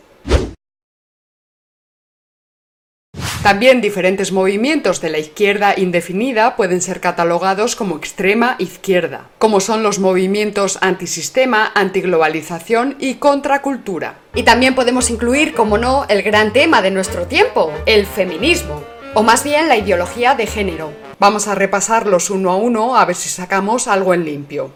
También 3.44 3.82
diferentes 3.82 4.32
movimientos 4.32 5.02
de 5.02 5.10
la 5.10 5.18
izquierda 5.18 5.74
indefinida 5.76 6.56
pueden 6.56 6.82
ser 6.82 7.02
catalogados 7.02 7.76
como 7.76 7.98
extrema 7.98 8.56
izquierda, 8.58 9.30
como 9.38 9.60
son 9.60 9.84
los 9.84 10.00
movimientos 10.00 10.78
antisistema, 10.80 11.70
antiglobalización 11.76 12.96
y 13.02 13.16
contracultura. 13.16 14.16
Y 14.34 14.44
también 14.44 14.76
podemos 14.76 15.10
incluir, 15.10 15.54
como 15.56 15.78
no, 15.78 16.06
el 16.08 16.22
gran 16.24 16.54
tema 16.54 16.82
de 16.82 16.92
nuestro 16.92 17.28
tiempo, 17.28 17.74
el 17.86 18.06
feminismo, 18.06 18.82
o 19.14 19.24
más 19.24 19.44
bien 19.44 19.68
la 19.68 19.76
ideología 19.76 20.36
de 20.36 20.48
género. 20.48 20.94
Vamos 21.20 21.50
a 21.50 21.54
repasarlos 21.54 22.30
uno 22.30 22.50
a 22.50 22.56
uno 22.56 22.96
a 22.96 23.04
ver 23.04 23.18
si 23.18 23.28
sacamos 23.28 23.90
algo 23.90 24.14
en 24.14 24.24
limpio. 24.24 24.72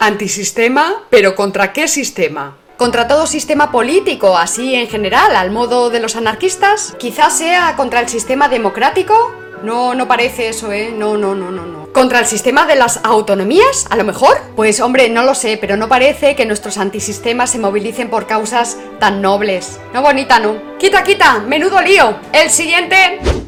Antisistema, 0.00 1.04
pero 1.10 1.36
¿contra 1.36 1.72
qué 1.72 1.86
sistema? 1.86 2.56
Contra 2.76 3.08
todo 3.08 3.26
sistema 3.26 3.70
político, 3.70 4.36
así 4.36 4.74
en 4.74 4.88
general, 4.88 5.34
al 5.36 5.50
modo 5.50 5.90
de 5.90 6.00
los 6.00 6.16
anarquistas? 6.16 6.94
Quizás 6.98 7.36
sea 7.36 7.74
contra 7.76 8.00
el 8.00 8.08
sistema 8.08 8.48
democrático. 8.48 9.34
No, 9.62 9.94
no 9.94 10.06
parece 10.06 10.48
eso, 10.48 10.70
¿eh? 10.72 10.92
No, 10.94 11.16
no, 11.16 11.34
no, 11.34 11.50
no, 11.50 11.64
no. 11.64 11.92
¿Contra 11.92 12.18
el 12.18 12.26
sistema 12.26 12.66
de 12.66 12.76
las 12.76 13.00
autonomías, 13.02 13.86
a 13.88 13.96
lo 13.96 14.04
mejor? 14.04 14.36
Pues 14.54 14.80
hombre, 14.80 15.08
no 15.08 15.22
lo 15.22 15.34
sé, 15.34 15.56
pero 15.58 15.78
no 15.78 15.88
parece 15.88 16.36
que 16.36 16.44
nuestros 16.44 16.76
antisistemas 16.76 17.50
se 17.50 17.58
movilicen 17.58 18.10
por 18.10 18.26
causas 18.26 18.76
tan 19.00 19.22
nobles. 19.22 19.80
No, 19.94 20.02
bonita, 20.02 20.38
no. 20.38 20.76
Quita, 20.78 21.02
quita, 21.02 21.38
menudo 21.38 21.80
lío. 21.80 22.16
El 22.32 22.50
siguiente... 22.50 23.45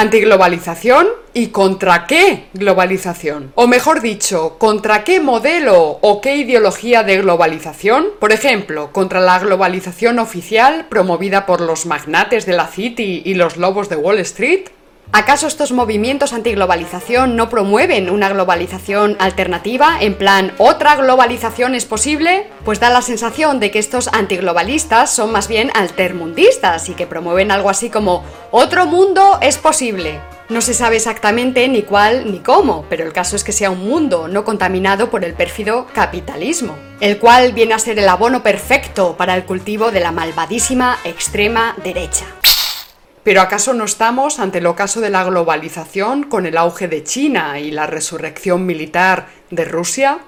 Antiglobalización 0.00 1.08
y 1.34 1.48
contra 1.48 2.06
qué 2.06 2.44
globalización. 2.54 3.50
O 3.56 3.66
mejor 3.66 4.00
dicho, 4.00 4.56
contra 4.56 5.02
qué 5.02 5.18
modelo 5.18 5.98
o 6.00 6.20
qué 6.20 6.36
ideología 6.36 7.02
de 7.02 7.20
globalización. 7.20 8.06
Por 8.20 8.30
ejemplo, 8.30 8.92
contra 8.92 9.18
la 9.18 9.40
globalización 9.40 10.20
oficial 10.20 10.86
promovida 10.88 11.46
por 11.46 11.60
los 11.60 11.84
magnates 11.84 12.46
de 12.46 12.52
la 12.52 12.68
City 12.68 13.22
y 13.24 13.34
los 13.34 13.56
lobos 13.56 13.88
de 13.88 13.96
Wall 13.96 14.20
Street. 14.20 14.68
¿Acaso 15.10 15.46
estos 15.46 15.72
movimientos 15.72 16.34
antiglobalización 16.34 17.34
no 17.34 17.48
promueven 17.48 18.10
una 18.10 18.28
globalización 18.28 19.16
alternativa 19.18 19.96
en 20.00 20.14
plan 20.14 20.52
otra 20.58 20.96
globalización 20.96 21.74
es 21.74 21.86
posible? 21.86 22.46
Pues 22.64 22.78
da 22.78 22.90
la 22.90 23.00
sensación 23.00 23.58
de 23.58 23.70
que 23.70 23.78
estos 23.78 24.08
antiglobalistas 24.08 25.10
son 25.10 25.32
más 25.32 25.48
bien 25.48 25.70
altermundistas 25.74 26.90
y 26.90 26.92
que 26.92 27.06
promueven 27.06 27.50
algo 27.50 27.70
así 27.70 27.88
como 27.88 28.22
otro 28.50 28.84
mundo 28.84 29.38
es 29.40 29.56
posible. 29.56 30.20
No 30.50 30.60
se 30.60 30.74
sabe 30.74 30.96
exactamente 30.96 31.66
ni 31.68 31.82
cuál 31.82 32.30
ni 32.30 32.40
cómo, 32.40 32.84
pero 32.90 33.04
el 33.04 33.12
caso 33.14 33.34
es 33.34 33.44
que 33.44 33.52
sea 33.52 33.70
un 33.70 33.88
mundo 33.88 34.28
no 34.28 34.44
contaminado 34.44 35.10
por 35.10 35.24
el 35.24 35.32
pérfido 35.32 35.86
capitalismo, 35.94 36.76
el 37.00 37.18
cual 37.18 37.52
viene 37.54 37.72
a 37.72 37.78
ser 37.78 37.98
el 37.98 38.08
abono 38.08 38.42
perfecto 38.42 39.16
para 39.16 39.36
el 39.36 39.44
cultivo 39.44 39.90
de 39.90 40.00
la 40.00 40.12
malvadísima 40.12 40.98
extrema 41.04 41.76
derecha. 41.82 42.26
Pero 43.28 43.42
¿acaso 43.42 43.74
no 43.74 43.84
estamos 43.84 44.38
ante 44.38 44.56
el 44.56 44.64
ocaso 44.64 45.02
de 45.02 45.10
la 45.10 45.22
globalización 45.22 46.22
con 46.22 46.46
el 46.46 46.56
auge 46.56 46.88
de 46.88 47.04
China 47.04 47.60
y 47.60 47.70
la 47.70 47.86
resurrección 47.86 48.64
militar 48.64 49.26
de 49.50 49.66
Rusia? 49.66 50.20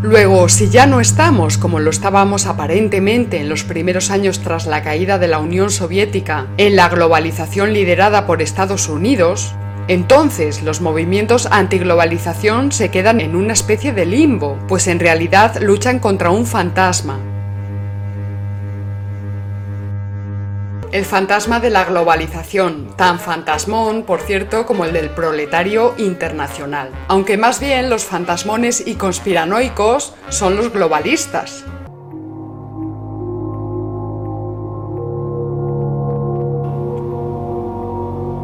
Luego, 0.00 0.48
si 0.48 0.70
ya 0.70 0.86
no 0.86 1.00
estamos 1.00 1.58
como 1.58 1.80
lo 1.80 1.90
estábamos 1.90 2.46
aparentemente 2.46 3.40
en 3.40 3.48
los 3.48 3.64
primeros 3.64 4.12
años 4.12 4.38
tras 4.38 4.68
la 4.68 4.84
caída 4.84 5.18
de 5.18 5.26
la 5.26 5.40
Unión 5.40 5.72
Soviética, 5.72 6.46
en 6.56 6.76
la 6.76 6.88
globalización 6.88 7.72
liderada 7.72 8.28
por 8.28 8.42
Estados 8.42 8.88
Unidos, 8.88 9.56
entonces 9.88 10.62
los 10.62 10.80
movimientos 10.80 11.48
antiglobalización 11.50 12.70
se 12.70 12.92
quedan 12.92 13.20
en 13.20 13.34
una 13.34 13.54
especie 13.54 13.92
de 13.92 14.06
limbo, 14.06 14.56
pues 14.68 14.86
en 14.86 15.00
realidad 15.00 15.60
luchan 15.60 15.98
contra 15.98 16.30
un 16.30 16.46
fantasma, 16.46 17.18
El 20.92 21.06
fantasma 21.06 21.58
de 21.58 21.70
la 21.70 21.86
globalización, 21.86 22.94
tan 22.98 23.18
fantasmón, 23.18 24.02
por 24.02 24.20
cierto, 24.20 24.66
como 24.66 24.84
el 24.84 24.92
del 24.92 25.08
proletario 25.08 25.94
internacional. 25.96 26.90
Aunque 27.08 27.38
más 27.38 27.60
bien 27.60 27.88
los 27.88 28.04
fantasmones 28.04 28.86
y 28.86 28.96
conspiranoicos 28.96 30.12
son 30.28 30.54
los 30.54 30.70
globalistas. 30.70 31.64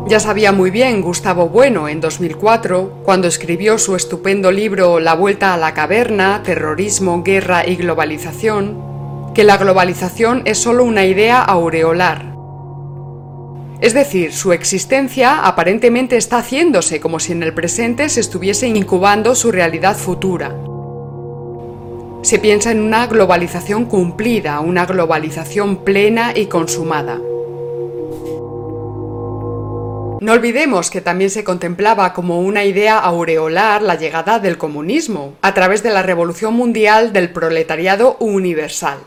Ya 0.08 0.18
sabía 0.18 0.50
muy 0.50 0.70
bien 0.70 1.02
Gustavo 1.02 1.50
Bueno 1.50 1.86
en 1.86 2.00
2004, 2.00 3.02
cuando 3.04 3.28
escribió 3.28 3.76
su 3.76 3.94
estupendo 3.94 4.50
libro 4.50 5.00
La 5.00 5.12
Vuelta 5.12 5.52
a 5.52 5.58
la 5.58 5.74
Caverna, 5.74 6.42
Terrorismo, 6.42 7.22
Guerra 7.22 7.66
y 7.66 7.76
Globalización, 7.76 9.32
que 9.34 9.44
la 9.44 9.58
globalización 9.58 10.40
es 10.46 10.56
solo 10.56 10.84
una 10.84 11.04
idea 11.04 11.42
aureolar, 11.42 12.37
es 13.80 13.94
decir, 13.94 14.32
su 14.32 14.52
existencia 14.52 15.46
aparentemente 15.46 16.16
está 16.16 16.38
haciéndose 16.38 17.00
como 17.00 17.20
si 17.20 17.32
en 17.32 17.44
el 17.44 17.54
presente 17.54 18.08
se 18.08 18.20
estuviese 18.20 18.66
incubando 18.66 19.36
su 19.36 19.52
realidad 19.52 19.96
futura. 19.96 20.54
Se 22.22 22.40
piensa 22.40 22.72
en 22.72 22.80
una 22.80 23.06
globalización 23.06 23.84
cumplida, 23.84 24.58
una 24.58 24.84
globalización 24.84 25.84
plena 25.84 26.32
y 26.34 26.46
consumada. 26.46 27.20
No 30.20 30.32
olvidemos 30.32 30.90
que 30.90 31.00
también 31.00 31.30
se 31.30 31.44
contemplaba 31.44 32.12
como 32.12 32.40
una 32.40 32.64
idea 32.64 32.98
aureolar 32.98 33.82
la 33.82 33.94
llegada 33.94 34.40
del 34.40 34.58
comunismo, 34.58 35.34
a 35.42 35.54
través 35.54 35.84
de 35.84 35.90
la 35.90 36.02
revolución 36.02 36.54
mundial 36.54 37.12
del 37.12 37.30
proletariado 37.30 38.16
universal. 38.18 38.98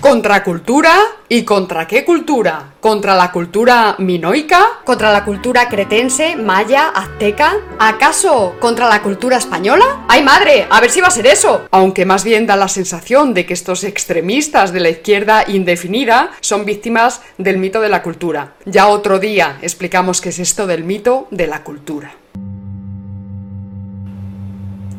¿Contracultura? 0.00 0.94
¿Y 1.28 1.44
contra 1.44 1.86
qué 1.86 2.06
cultura? 2.06 2.72
¿Contra 2.80 3.14
la 3.14 3.30
cultura 3.30 3.96
minoica? 3.98 4.80
¿Contra 4.82 5.12
la 5.12 5.26
cultura 5.26 5.68
cretense, 5.68 6.36
maya, 6.36 6.88
azteca? 6.88 7.52
¿Acaso 7.78 8.56
contra 8.58 8.88
la 8.88 9.02
cultura 9.02 9.36
española? 9.36 10.06
¡Ay 10.08 10.22
madre! 10.22 10.66
A 10.70 10.80
ver 10.80 10.90
si 10.90 11.02
va 11.02 11.08
a 11.08 11.10
ser 11.10 11.26
eso. 11.26 11.66
Aunque 11.70 12.06
más 12.06 12.24
bien 12.24 12.46
da 12.46 12.56
la 12.56 12.68
sensación 12.68 13.34
de 13.34 13.44
que 13.44 13.52
estos 13.52 13.84
extremistas 13.84 14.72
de 14.72 14.80
la 14.80 14.88
izquierda 14.88 15.44
indefinida 15.46 16.30
son 16.40 16.64
víctimas 16.64 17.20
del 17.36 17.58
mito 17.58 17.82
de 17.82 17.90
la 17.90 18.02
cultura. 18.02 18.54
Ya 18.64 18.88
otro 18.88 19.18
día 19.18 19.58
explicamos 19.60 20.22
qué 20.22 20.30
es 20.30 20.38
esto 20.38 20.66
del 20.66 20.82
mito 20.82 21.28
de 21.30 21.46
la 21.46 21.62
cultura. 21.62 22.19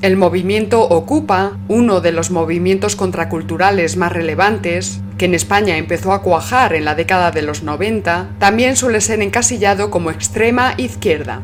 El 0.02 0.18
movimiento 0.18 0.82
Ocupa, 0.82 1.60
uno 1.68 2.02
de 2.02 2.12
los 2.12 2.32
movimientos 2.32 2.96
contraculturales 2.96 3.98
más 3.98 4.12
relevantes, 4.12 5.00
que 5.20 5.26
en 5.26 5.36
España 5.36 5.78
empezó 5.78 6.12
a 6.12 6.24
cuajar 6.24 6.74
en 6.74 6.86
la 6.86 6.96
década 6.96 7.30
de 7.30 7.44
los 7.44 7.62
90, 7.62 8.30
también 8.40 8.76
suele 8.76 9.00
ser 9.00 9.22
encasillado 9.22 9.92
como 9.92 10.10
extrema 10.10 10.74
izquierda. 10.78 11.44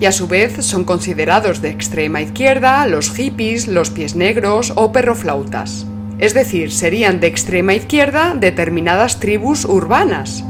Y 0.00 0.06
a 0.06 0.12
su 0.12 0.26
vez 0.26 0.64
son 0.64 0.84
considerados 0.84 1.60
de 1.60 1.68
extrema 1.68 2.22
izquierda 2.22 2.86
los 2.86 3.10
hippies, 3.10 3.68
los 3.68 3.90
pies 3.90 4.14
negros 4.14 4.72
o 4.74 4.90
perroflautas. 4.90 5.86
Es 6.18 6.32
decir, 6.32 6.72
serían 6.72 7.20
de 7.20 7.26
extrema 7.26 7.74
izquierda 7.74 8.34
determinadas 8.34 9.20
tribus 9.20 9.66
urbanas, 9.66 10.44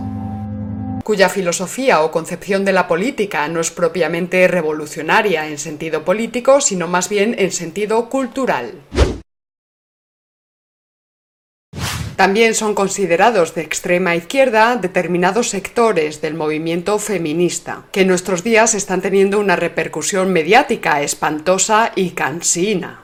cuya 1.06 1.28
filosofía 1.28 2.02
o 2.02 2.10
concepción 2.10 2.64
de 2.64 2.72
la 2.72 2.88
política 2.88 3.46
no 3.46 3.60
es 3.60 3.70
propiamente 3.70 4.48
revolucionaria 4.48 5.46
en 5.46 5.56
sentido 5.56 6.04
político, 6.04 6.60
sino 6.60 6.88
más 6.88 7.08
bien 7.08 7.36
en 7.38 7.52
sentido 7.52 8.08
cultural. 8.08 8.72
También 12.16 12.56
son 12.56 12.74
considerados 12.74 13.54
de 13.54 13.62
extrema 13.62 14.16
izquierda 14.16 14.74
determinados 14.74 15.48
sectores 15.48 16.20
del 16.20 16.34
movimiento 16.34 16.98
feminista, 16.98 17.84
que 17.92 18.00
en 18.00 18.08
nuestros 18.08 18.42
días 18.42 18.74
están 18.74 19.00
teniendo 19.00 19.38
una 19.38 19.54
repercusión 19.54 20.32
mediática 20.32 21.02
espantosa 21.02 21.92
y 21.94 22.10
cansina. 22.10 23.02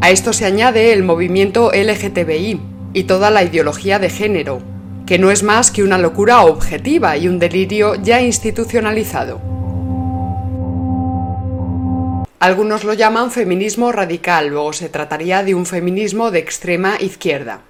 A 0.00 0.10
esto 0.10 0.32
se 0.32 0.44
añade 0.44 0.92
el 0.92 1.04
movimiento 1.04 1.70
LGTBI, 1.72 2.79
y 2.92 3.04
toda 3.04 3.30
la 3.30 3.42
ideología 3.42 3.98
de 3.98 4.10
género, 4.10 4.60
que 5.06 5.18
no 5.18 5.30
es 5.30 5.42
más 5.42 5.70
que 5.70 5.82
una 5.82 5.98
locura 5.98 6.42
objetiva 6.42 7.16
y 7.16 7.28
un 7.28 7.38
delirio 7.38 7.94
ya 7.96 8.20
institucionalizado. 8.20 9.40
Algunos 12.38 12.84
lo 12.84 12.94
llaman 12.94 13.30
feminismo 13.30 13.92
radical, 13.92 14.48
luego 14.48 14.72
se 14.72 14.88
trataría 14.88 15.42
de 15.42 15.54
un 15.54 15.66
feminismo 15.66 16.30
de 16.30 16.38
extrema 16.38 16.94
izquierda. 16.98 17.60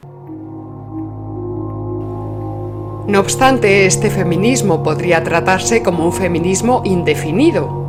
No 3.08 3.18
obstante, 3.18 3.86
este 3.86 4.10
feminismo 4.10 4.84
podría 4.84 5.24
tratarse 5.24 5.82
como 5.82 6.04
un 6.04 6.12
feminismo 6.12 6.82
indefinido, 6.84 7.79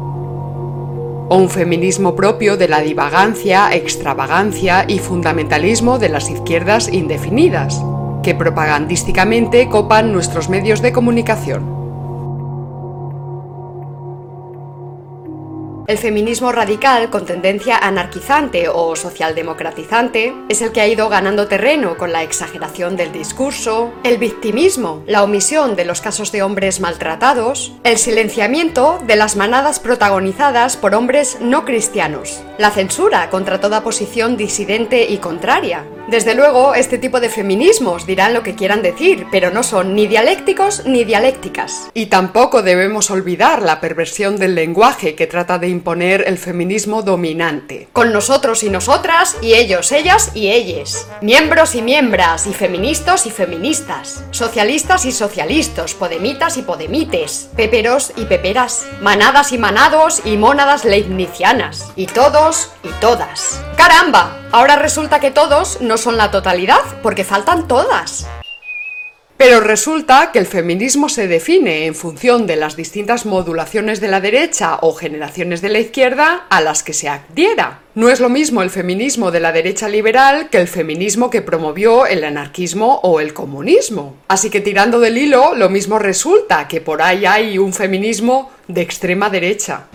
o 1.31 1.37
un 1.37 1.49
feminismo 1.49 2.13
propio 2.13 2.57
de 2.57 2.67
la 2.67 2.81
divagancia, 2.81 3.73
extravagancia 3.73 4.83
y 4.85 4.99
fundamentalismo 4.99 5.97
de 5.97 6.09
las 6.09 6.29
izquierdas 6.29 6.91
indefinidas, 6.91 7.81
que 8.21 8.35
propagandísticamente 8.35 9.69
copan 9.69 10.11
nuestros 10.11 10.49
medios 10.49 10.81
de 10.81 10.91
comunicación. 10.91 11.80
El 15.91 15.97
feminismo 15.97 16.53
radical 16.53 17.09
con 17.09 17.25
tendencia 17.25 17.77
anarquizante 17.77 18.69
o 18.69 18.95
socialdemocratizante 18.95 20.33
es 20.47 20.61
el 20.61 20.71
que 20.71 20.79
ha 20.79 20.87
ido 20.87 21.09
ganando 21.09 21.49
terreno 21.49 21.97
con 21.97 22.13
la 22.13 22.23
exageración 22.23 22.95
del 22.95 23.11
discurso, 23.11 23.91
el 24.05 24.17
victimismo, 24.17 25.03
la 25.05 25.21
omisión 25.21 25.75
de 25.75 25.83
los 25.83 25.99
casos 25.99 26.31
de 26.31 26.43
hombres 26.43 26.79
maltratados, 26.79 27.73
el 27.83 27.97
silenciamiento 27.97 28.99
de 29.05 29.17
las 29.17 29.35
manadas 29.35 29.81
protagonizadas 29.81 30.77
por 30.77 30.95
hombres 30.95 31.39
no 31.41 31.65
cristianos, 31.65 32.41
la 32.57 32.71
censura 32.71 33.29
contra 33.29 33.59
toda 33.59 33.83
posición 33.83 34.37
disidente 34.37 35.09
y 35.09 35.17
contraria, 35.17 35.83
desde 36.07 36.35
luego, 36.35 36.73
este 36.73 36.97
tipo 36.97 37.19
de 37.19 37.29
feminismos 37.29 38.05
dirán 38.05 38.33
lo 38.33 38.43
que 38.43 38.55
quieran 38.55 38.81
decir, 38.81 39.27
pero 39.31 39.51
no 39.51 39.63
son 39.63 39.95
ni 39.95 40.07
dialécticos 40.07 40.85
ni 40.85 41.03
dialécticas. 41.03 41.89
Y 41.93 42.07
tampoco 42.07 42.61
debemos 42.61 43.11
olvidar 43.11 43.61
la 43.61 43.79
perversión 43.79 44.37
del 44.37 44.55
lenguaje 44.55 45.15
que 45.15 45.27
trata 45.27 45.57
de 45.57 45.69
imponer 45.69 46.25
el 46.27 46.37
feminismo 46.37 47.01
dominante. 47.01 47.87
Con 47.93 48.11
nosotros 48.11 48.63
y 48.63 48.69
nosotras, 48.69 49.37
y 49.41 49.53
ellos, 49.53 49.91
ellas 49.91 50.31
y 50.33 50.49
ellas. 50.49 51.07
Miembros 51.21 51.75
y 51.75 51.81
miembras, 51.81 52.47
y 52.47 52.53
feministas 52.53 53.25
y 53.25 53.31
feministas. 53.31 54.23
Socialistas 54.31 55.05
y 55.05 55.11
socialistas, 55.11 55.93
podemitas 55.93 56.57
y 56.57 56.63
podemites. 56.63 57.49
Peperos 57.55 58.11
y 58.17 58.25
peperas. 58.25 58.85
Manadas 59.01 59.51
y 59.51 59.57
manados 59.57 60.21
y 60.25 60.37
mónadas 60.37 60.83
leibnizianas. 60.83 61.91
Y 61.95 62.07
todos 62.07 62.71
y 62.83 62.89
todas. 62.99 63.61
¡Caramba! 63.77 64.37
Ahora 64.53 64.75
resulta 64.75 65.21
que 65.21 65.31
todos 65.31 65.79
son 65.97 66.17
la 66.17 66.31
totalidad, 66.31 66.81
porque 67.01 67.23
faltan 67.23 67.67
todas. 67.67 68.27
Pero 69.43 69.59
resulta 69.59 70.31
que 70.31 70.37
el 70.37 70.45
feminismo 70.45 71.09
se 71.09 71.27
define 71.27 71.87
en 71.87 71.95
función 71.95 72.45
de 72.45 72.57
las 72.57 72.75
distintas 72.75 73.25
modulaciones 73.25 73.99
de 73.99 74.07
la 74.07 74.21
derecha 74.21 74.77
o 74.83 74.93
generaciones 74.93 75.63
de 75.63 75.69
la 75.69 75.79
izquierda 75.79 76.45
a 76.47 76.61
las 76.61 76.83
que 76.83 76.93
se 76.93 77.09
adhiera. 77.09 77.79
No 77.95 78.09
es 78.09 78.19
lo 78.19 78.29
mismo 78.29 78.61
el 78.61 78.69
feminismo 78.69 79.31
de 79.31 79.39
la 79.39 79.51
derecha 79.51 79.89
liberal 79.89 80.51
que 80.51 80.59
el 80.59 80.67
feminismo 80.67 81.31
que 81.31 81.41
promovió 81.41 82.05
el 82.05 82.23
anarquismo 82.23 82.99
o 83.01 83.19
el 83.19 83.33
comunismo. 83.33 84.15
Así 84.27 84.51
que 84.51 84.61
tirando 84.61 84.99
del 84.99 85.17
hilo, 85.17 85.55
lo 85.55 85.69
mismo 85.69 85.97
resulta 85.97 86.67
que 86.67 86.79
por 86.79 87.01
ahí 87.01 87.25
hay 87.25 87.57
un 87.57 87.73
feminismo 87.73 88.51
de 88.67 88.81
extrema 88.81 89.31
derecha. 89.31 89.87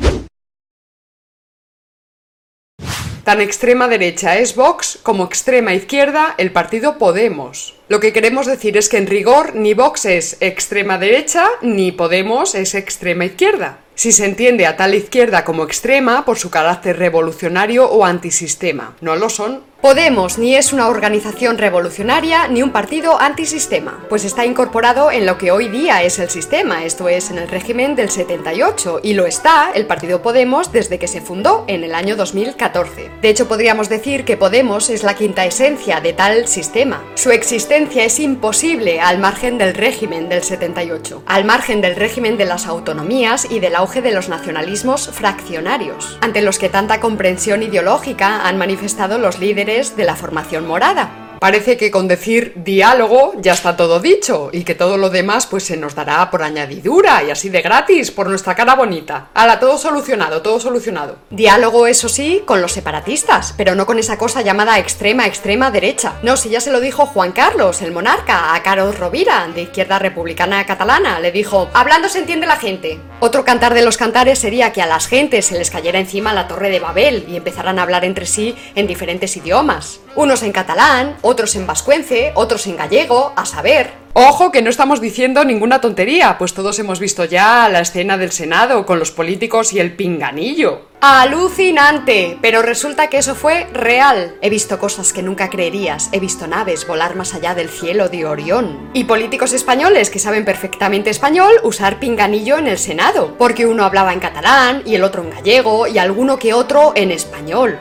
Tan 3.27 3.41
extrema 3.41 3.89
derecha 3.89 4.39
es 4.39 4.55
Vox 4.55 5.01
como 5.03 5.25
extrema 5.25 5.75
izquierda 5.75 6.37
el 6.39 6.53
partido 6.53 6.97
Podemos. 6.97 7.75
Lo 7.89 7.99
que 7.99 8.13
queremos 8.13 8.47
decir 8.47 8.77
es 8.77 8.89
que 8.89 8.99
en 8.99 9.09
rigor 9.09 9.57
ni 9.57 9.75
Vox 9.75 10.05
es 10.05 10.37
extrema 10.39 10.97
derecha 10.97 11.45
ni 11.61 11.91
Podemos 11.91 12.55
es 12.55 12.77
extrema 12.77 13.25
izquierda. 13.25 13.81
Si 13.97 14.13
se 14.13 14.27
entiende 14.27 14.65
a 14.65 14.77
tal 14.77 14.95
izquierda 14.95 15.45
como 15.45 15.65
extrema 15.65 16.25
por 16.25 16.39
su 16.39 16.51
carácter 16.51 17.01
revolucionario 17.01 17.91
o 17.91 18.05
antisistema, 18.05 18.95
no 19.01 19.17
lo 19.17 19.29
son. 19.29 19.65
Podemos 19.81 20.39
ni 20.39 20.57
es 20.57 20.73
una 20.73 20.89
organización 20.89 21.59
revolucionaria 21.59 22.49
ni 22.49 22.63
un 22.63 22.71
partido 22.71 23.21
antisistema, 23.21 24.05
pues 24.09 24.25
está 24.25 24.47
incorporado 24.47 25.11
en 25.13 25.27
lo 25.27 25.37
que 25.37 25.53
hoy 25.53 25.69
día 25.69 26.03
es 26.03 26.19
el 26.19 26.31
sistema, 26.31 26.85
esto 26.85 27.11
es 27.11 27.31
en 27.31 27.37
el 27.37 27.47
régimen 27.47 27.95
del 27.95 28.09
78, 28.09 29.01
y 29.03 29.13
lo 29.13 29.27
está 29.27 29.71
el 29.75 29.87
partido 29.87 30.23
Podemos 30.23 30.73
desde 30.73 30.99
que 30.99 31.07
se 31.07 31.21
fundó 31.21 31.65
en 31.69 31.85
el 31.85 31.95
año 31.95 32.17
2014. 32.17 33.11
De 33.21 33.29
hecho, 33.29 33.49
podríamos 33.49 33.91
decir 33.91 34.25
que 34.25 34.39
Podemos 34.39 34.89
es 34.89 35.03
la 35.03 35.15
quinta 35.15 35.45
esencia 35.45 36.01
de 36.01 36.15
tal 36.15 36.49
sistema. 36.49 37.05
Su 37.15 37.31
existencia 37.31 38.05
es 38.05 38.19
imposible 38.19 39.01
al 39.03 39.19
margen 39.19 39.59
del 39.59 39.75
régimen 39.75 40.31
del 40.31 40.43
78, 40.43 41.23
al 41.27 41.45
margen 41.45 41.83
del 41.83 41.97
régimen 41.97 42.39
de 42.39 42.47
las 42.47 42.67
autonomías 42.67 43.47
y 43.51 43.61
del 43.61 43.77
auge 43.77 44.01
de 44.01 44.13
los 44.13 44.31
nacionalismos 44.31 45.11
fraccionarios, 45.13 46.17
ante 46.23 46.41
los 46.41 46.59
que 46.59 46.71
tanta 46.71 46.99
comprensión 46.99 47.63
ideológica 47.63 48.47
han 48.49 48.57
manifestado 48.57 49.19
los 49.19 49.39
líderes 49.39 49.66
de 49.67 50.05
la 50.05 50.15
formación 50.15 50.65
morada. 50.65 51.26
Parece 51.41 51.77
que 51.77 51.91
con 51.91 52.09
decir 52.09 52.53
diálogo 52.57 53.35
ya 53.41 53.53
está 53.53 53.77
todo 53.77 54.01
dicho 54.01 54.51
y 54.53 54.65
que 54.65 54.75
todo 54.75 54.97
lo 54.97 55.11
demás 55.11 55.47
pues 55.47 55.65
se 55.65 55.77
nos 55.77 55.95
dará 55.95 56.31
por 56.31 56.43
añadidura 56.43 57.23
y 57.23 57.31
así 57.31 57.49
de 57.49 57.63
gratis 57.63 58.11
por 58.11 58.29
nuestra 58.29 58.55
cara 58.55 58.75
bonita. 58.75 59.29
Hala, 59.35 59.61
todo 59.61 59.79
solucionado, 59.79 60.43
todo 60.43 60.61
solucionado. 60.61 61.17
Diálogo, 61.31 61.87
eso 61.87 62.09
sí, 62.09 62.43
con 62.47 62.63
los 62.63 62.73
separatistas, 62.73 63.55
pero 63.57 63.75
no 63.75 63.87
con 63.87 63.99
esa 63.99 64.19
cosa 64.19 64.43
llamada 64.43 64.79
extrema, 64.79 65.27
extrema 65.27 65.71
derecha. 65.71 66.15
No, 66.23 66.37
si 66.37 66.49
ya 66.49 66.61
se 66.61 66.73
lo 66.73 66.81
dijo 66.81 67.07
Juan 67.07 67.33
Carlos, 67.33 67.83
el 67.83 67.93
monarca, 67.93 68.55
a 68.55 68.63
Carlos 68.63 68.99
Rovira, 68.99 69.49
de 69.55 69.63
Izquierda 69.63 69.99
Republicana 69.99 70.65
Catalana, 70.67 71.21
le 71.21 71.33
dijo, 71.33 71.69
hablando 71.75 72.09
se 72.09 72.19
entiende 72.19 72.47
la 72.47 72.57
gente. 72.57 72.99
Otro 73.21 73.45
cantar 73.45 73.75
de 73.75 73.83
los 73.83 73.97
cantares 73.97 74.39
sería 74.39 74.73
que 74.73 74.83
a 74.83 74.87
las 74.87 75.07
gentes 75.07 75.47
se 75.47 75.59
les 75.59 75.71
cayera 75.71 75.99
encima 75.99 76.33
la 76.33 76.49
torre 76.49 76.71
de 76.71 76.81
Babel 76.81 77.25
y 77.29 77.37
empezaran 77.37 77.79
a 77.79 77.83
hablar 77.83 78.05
entre 78.05 78.27
sí 78.27 78.55
en 78.75 78.87
diferentes 78.87 79.37
idiomas. 79.37 80.01
Unos 80.17 80.43
en 80.43 80.53
catalán, 80.53 81.17
otros 81.21 81.55
en 81.57 81.67
vascuence, 81.67 82.33
otros 82.35 82.67
en 82.67 82.79
gallego, 82.79 83.35
a 83.37 83.45
saber. 83.45 84.07
Ojo 84.15 84.51
que 84.51 84.63
no 84.63 84.71
estamos 84.71 85.03
diciendo 85.03 85.45
ninguna 85.45 85.83
tontería, 85.83 86.39
pues 86.39 86.55
todos 86.55 86.79
hemos 86.79 87.01
visto 87.01 87.27
ya 87.27 87.69
la 87.69 87.81
escena 87.81 88.17
del 88.17 88.33
Senado 88.33 88.87
con 88.87 88.99
los 88.99 89.11
políticos 89.11 89.75
y 89.75 89.79
el 89.79 89.95
pinganillo. 89.95 90.87
Alucinante, 91.03 92.39
pero 92.41 92.63
resulta 92.63 93.09
que 93.09 93.19
eso 93.19 93.35
fue 93.35 93.67
real. 93.75 94.37
He 94.41 94.49
visto 94.49 94.79
cosas 94.79 95.13
que 95.13 95.23
nunca 95.23 95.51
creerías, 95.51 96.09
he 96.13 96.19
visto 96.19 96.47
naves 96.47 96.87
volar 96.87 97.15
más 97.15 97.35
allá 97.35 97.55
del 97.55 97.69
cielo 97.69 98.09
de 98.09 98.25
Orión. 98.25 98.89
Y 98.95 99.05
políticos 99.05 99.53
españoles 99.53 100.09
que 100.09 100.19
saben 100.19 100.47
perfectamente 100.47 101.11
español 101.11 101.53
usar 101.63 102.01
pinganillo 102.01 102.57
en 102.57 102.69
el 102.69 102.79
Senado, 102.79 103.35
porque 103.37 103.67
uno 103.67 103.85
hablaba 103.85 104.15
en 104.15 104.21
catalán 104.21 104.81
y 104.87 104.95
el 104.95 105.05
otro 105.05 105.23
en 105.25 105.31
gallego 105.31 105.87
y 105.87 105.99
alguno 105.99 106.39
que 106.39 106.55
otro 106.55 106.95
en 106.97 107.11
español. 107.11 107.79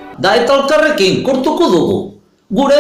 Gure 2.50 2.76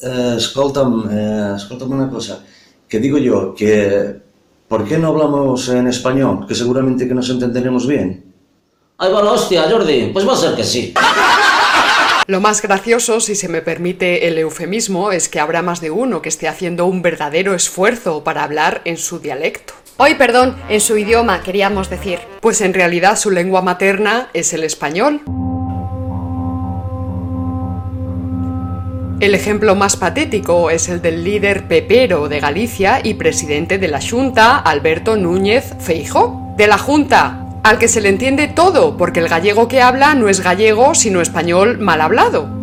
eh, 0.00 0.34
escolta'm, 0.36 1.08
eh, 1.10 1.52
escolta'm 1.56 1.92
una 1.92 2.08
cosa. 2.08 2.44
Que 2.88 3.00
digo 3.00 3.18
yo, 3.18 3.54
que 3.54 4.16
¿por 4.68 4.84
qué 4.84 4.98
no 4.98 5.08
hablamos 5.08 5.68
en 5.68 5.88
español? 5.88 6.46
Que 6.46 6.54
seguramente 6.54 7.08
que 7.08 7.14
nos 7.14 7.28
entenderemos 7.30 7.86
bien. 7.86 8.32
Ay, 8.98 9.12
va 9.12 9.22
la 9.22 9.32
hostia, 9.32 9.68
Jordi. 9.70 10.10
Pues 10.12 10.26
va 10.26 10.32
a 10.32 10.36
ser 10.36 10.54
que 10.54 10.64
sí. 10.64 10.94
Lo 12.26 12.40
más 12.40 12.60
gracioso, 12.60 13.20
si 13.20 13.34
se 13.34 13.48
me 13.48 13.62
permite 13.62 14.28
el 14.28 14.36
eufemismo, 14.36 15.12
es 15.12 15.28
que 15.28 15.40
habrá 15.40 15.62
más 15.62 15.80
de 15.80 15.90
uno 15.90 16.20
que 16.20 16.28
esté 16.28 16.46
haciendo 16.46 16.84
un 16.84 17.00
verdadero 17.00 17.54
esfuerzo 17.54 18.22
para 18.22 18.44
hablar 18.44 18.82
en 18.84 18.98
su 18.98 19.18
dialecto. 19.18 19.72
Hoy, 19.96 20.14
perdón, 20.14 20.56
en 20.68 20.80
su 20.80 20.98
idioma 20.98 21.42
queríamos 21.42 21.88
decir. 21.88 22.18
Pues 22.40 22.60
en 22.60 22.74
realidad 22.74 23.16
su 23.16 23.30
lengua 23.30 23.62
materna 23.62 24.28
es 24.34 24.52
el 24.52 24.62
español. 24.62 25.22
El 29.20 29.34
ejemplo 29.34 29.74
más 29.74 29.96
patético 29.96 30.70
es 30.70 30.88
el 30.88 31.02
del 31.02 31.24
líder 31.24 31.66
pepero 31.66 32.28
de 32.28 32.38
Galicia 32.38 33.00
y 33.02 33.14
presidente 33.14 33.76
de 33.76 33.88
la 33.88 34.00
Junta, 34.00 34.56
Alberto 34.58 35.16
Núñez 35.16 35.74
Feijo. 35.80 36.54
De 36.56 36.68
la 36.68 36.78
Junta, 36.78 37.44
al 37.64 37.78
que 37.80 37.88
se 37.88 38.00
le 38.00 38.10
entiende 38.10 38.46
todo, 38.46 38.96
porque 38.96 39.18
el 39.18 39.28
gallego 39.28 39.66
que 39.66 39.82
habla 39.82 40.14
no 40.14 40.28
es 40.28 40.40
gallego, 40.40 40.94
sino 40.94 41.20
español 41.20 41.78
mal 41.78 42.00
hablado. 42.00 42.57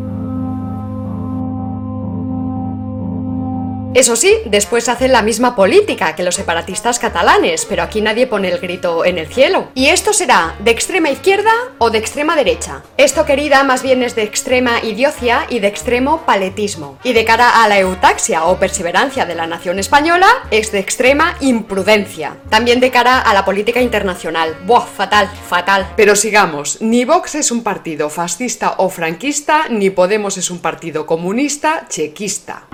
Eso 3.95 4.17
sí, 4.17 4.39
después 4.43 4.89
hacen 4.89 5.13
la 5.13 5.21
misma 5.21 5.55
política 5.55 6.15
que 6.15 6.23
los 6.23 6.35
separatistas 6.35 6.99
catalanes, 6.99 7.63
pero 7.63 7.81
aquí 7.81 8.01
nadie 8.01 8.27
pone 8.27 8.49
el 8.49 8.59
grito 8.59 9.05
en 9.05 9.17
el 9.17 9.27
cielo. 9.27 9.69
¿Y 9.73 9.85
esto 9.85 10.11
será 10.11 10.57
de 10.59 10.71
extrema 10.71 11.09
izquierda 11.09 11.53
o 11.77 11.89
de 11.89 11.99
extrema 11.99 12.35
derecha? 12.35 12.83
Esto, 12.97 13.25
querida, 13.25 13.63
más 13.63 13.83
bien 13.83 14.03
es 14.03 14.13
de 14.13 14.23
extrema 14.23 14.83
idiocia 14.83 15.47
y 15.49 15.59
de 15.59 15.67
extremo 15.67 16.25
paletismo. 16.25 16.99
Y 17.05 17.13
de 17.13 17.23
cara 17.23 17.63
a 17.63 17.69
la 17.69 17.79
eutaxia 17.79 18.43
o 18.43 18.59
perseverancia 18.59 19.25
de 19.25 19.35
la 19.35 19.47
nación 19.47 19.79
española, 19.79 20.27
es 20.51 20.73
de 20.73 20.79
extrema 20.79 21.37
imprudencia. 21.39 22.35
También 22.49 22.81
de 22.81 22.91
cara 22.91 23.21
a 23.21 23.33
la 23.33 23.45
política 23.45 23.79
internacional. 23.79 24.57
Buah, 24.65 24.87
fatal, 24.87 25.29
fatal. 25.47 25.93
Pero 25.95 26.17
sigamos, 26.17 26.81
ni 26.81 27.05
Vox 27.05 27.35
es 27.35 27.49
un 27.49 27.63
partido 27.63 28.09
fascista 28.09 28.75
o 28.79 28.89
franquista, 28.89 29.69
ni 29.69 29.89
Podemos 29.89 30.37
es 30.37 30.51
un 30.51 30.59
partido 30.59 31.05
comunista 31.05 31.85
chequista. 31.87 32.67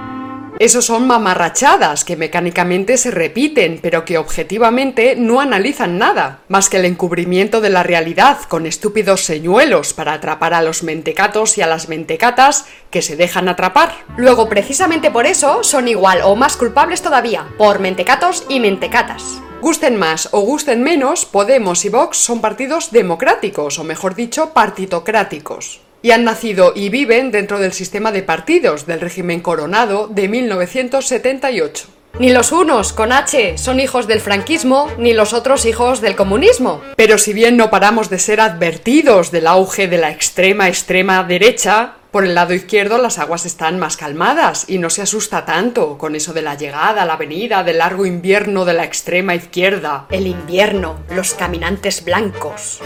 Esos 0.62 0.86
son 0.86 1.08
mamarrachadas 1.08 2.06
que 2.06 2.15
mecánicamente 2.15 2.97
se 2.97 3.10
repiten, 3.10 3.80
pero 3.82 4.06
que 4.06 4.19
objetivamente 4.19 5.15
no 5.15 5.39
analizan 5.41 5.97
nada, 5.97 6.41
más 6.50 6.69
que 6.69 6.78
el 6.78 6.86
encubrimiento 6.86 7.62
de 7.62 7.71
la 7.71 7.82
realidad 7.82 8.38
con 8.47 8.67
estúpidos 8.67 9.26
señuelos 9.26 9.93
para 9.93 10.13
atrapar 10.13 10.54
a 10.54 10.62
los 10.62 10.84
mentecatos 10.84 11.58
y 11.58 11.63
a 11.63 11.67
las 11.67 11.89
mentecatas 11.89 12.67
que 12.91 13.02
se 13.02 13.15
dejan 13.15 13.50
atrapar. 13.50 13.91
Luego, 14.17 14.50
precisamente 14.50 15.10
por 15.10 15.26
eso, 15.26 15.63
son 15.63 15.88
igual 15.88 16.21
o 16.24 16.36
más 16.36 16.58
culpables 16.58 17.02
todavía, 17.02 17.47
por 17.58 17.80
mentecatos 17.80 18.45
y 18.47 18.60
mentecatas. 18.60 19.41
Gusten 19.62 19.95
más 19.95 20.30
o 20.32 20.41
gusten 20.41 20.84
menos, 20.84 21.26
Podemos 21.26 21.86
y 21.86 21.89
Vox 21.89 22.17
son 22.17 22.39
partidos 22.39 22.91
democráticos, 22.91 23.80
o 23.80 23.84
mejor 23.84 24.13
dicho, 24.13 24.54
partitocráticos 24.54 25.82
y 26.02 26.12
han 26.12 26.24
nacido 26.24 26.74
y 26.76 26.90
viven 26.90 27.32
dentro 27.32 27.60
del 27.60 27.74
sistema 27.74 28.12
de 28.12 28.24
partidos 28.24 28.86
del 28.86 29.02
régimen 29.02 29.42
coronado 29.42 30.08
de 30.08 30.28
1978. 30.28 31.88
Ni 32.20 32.32
los 32.32 32.52
unos, 32.52 32.94
con 32.94 33.12
H, 33.12 33.58
son 33.58 33.80
hijos 33.80 34.06
del 34.06 34.20
franquismo, 34.20 34.90
ni 34.98 35.14
los 35.14 35.34
otros 35.34 35.66
hijos 35.66 36.02
del 36.02 36.16
comunismo. 36.16 36.82
Pero 36.96 37.18
si 37.18 37.34
bien 37.34 37.58
no 37.58 37.70
paramos 37.70 38.10
de 38.10 38.20
ser 38.20 38.42
advertidos 38.42 39.32
del 39.32 39.48
auge 39.48 39.88
de 39.88 39.98
la 39.98 40.12
extrema 40.12 40.68
extrema 40.68 41.24
derecha, 41.24 41.96
por 42.12 42.26
el 42.26 42.36
lado 42.36 42.54
izquierdo 42.54 42.98
las 42.98 43.18
aguas 43.18 43.46
están 43.46 43.80
más 43.80 43.96
calmadas 43.96 44.66
y 44.68 44.78
no 44.78 44.90
se 44.90 45.02
asusta 45.02 45.46
tanto 45.46 45.98
con 45.98 46.14
eso 46.16 46.34
de 46.34 46.42
la 46.42 46.56
llegada, 46.56 47.06
la 47.06 47.16
venida, 47.16 47.64
del 47.64 47.78
largo 47.78 48.06
invierno 48.06 48.66
de 48.66 48.74
la 48.74 48.84
extrema 48.84 49.34
izquierda. 49.34 50.08
El 50.10 50.28
invierno, 50.28 51.00
los 51.10 51.34
caminantes 51.34 52.04
blancos. 52.04 52.82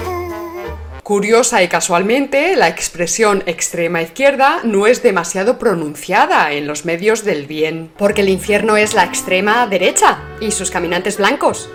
Curiosa 1.06 1.62
y 1.62 1.68
casualmente, 1.68 2.56
la 2.56 2.68
expresión 2.68 3.44
extrema 3.46 4.02
izquierda 4.02 4.62
no 4.64 4.88
es 4.88 5.04
demasiado 5.04 5.60
pronunciada 5.60 6.52
en 6.54 6.66
los 6.66 6.84
medios 6.84 7.24
del 7.24 7.46
bien. 7.46 7.92
Porque 7.96 8.22
el 8.22 8.30
infierno 8.30 8.76
es 8.76 8.96
la 8.96 9.04
extrema 9.04 9.68
derecha 9.68 10.18
y 10.42 10.50
sus 10.50 10.72
caminantes 10.72 11.18
blancos. 11.20 11.70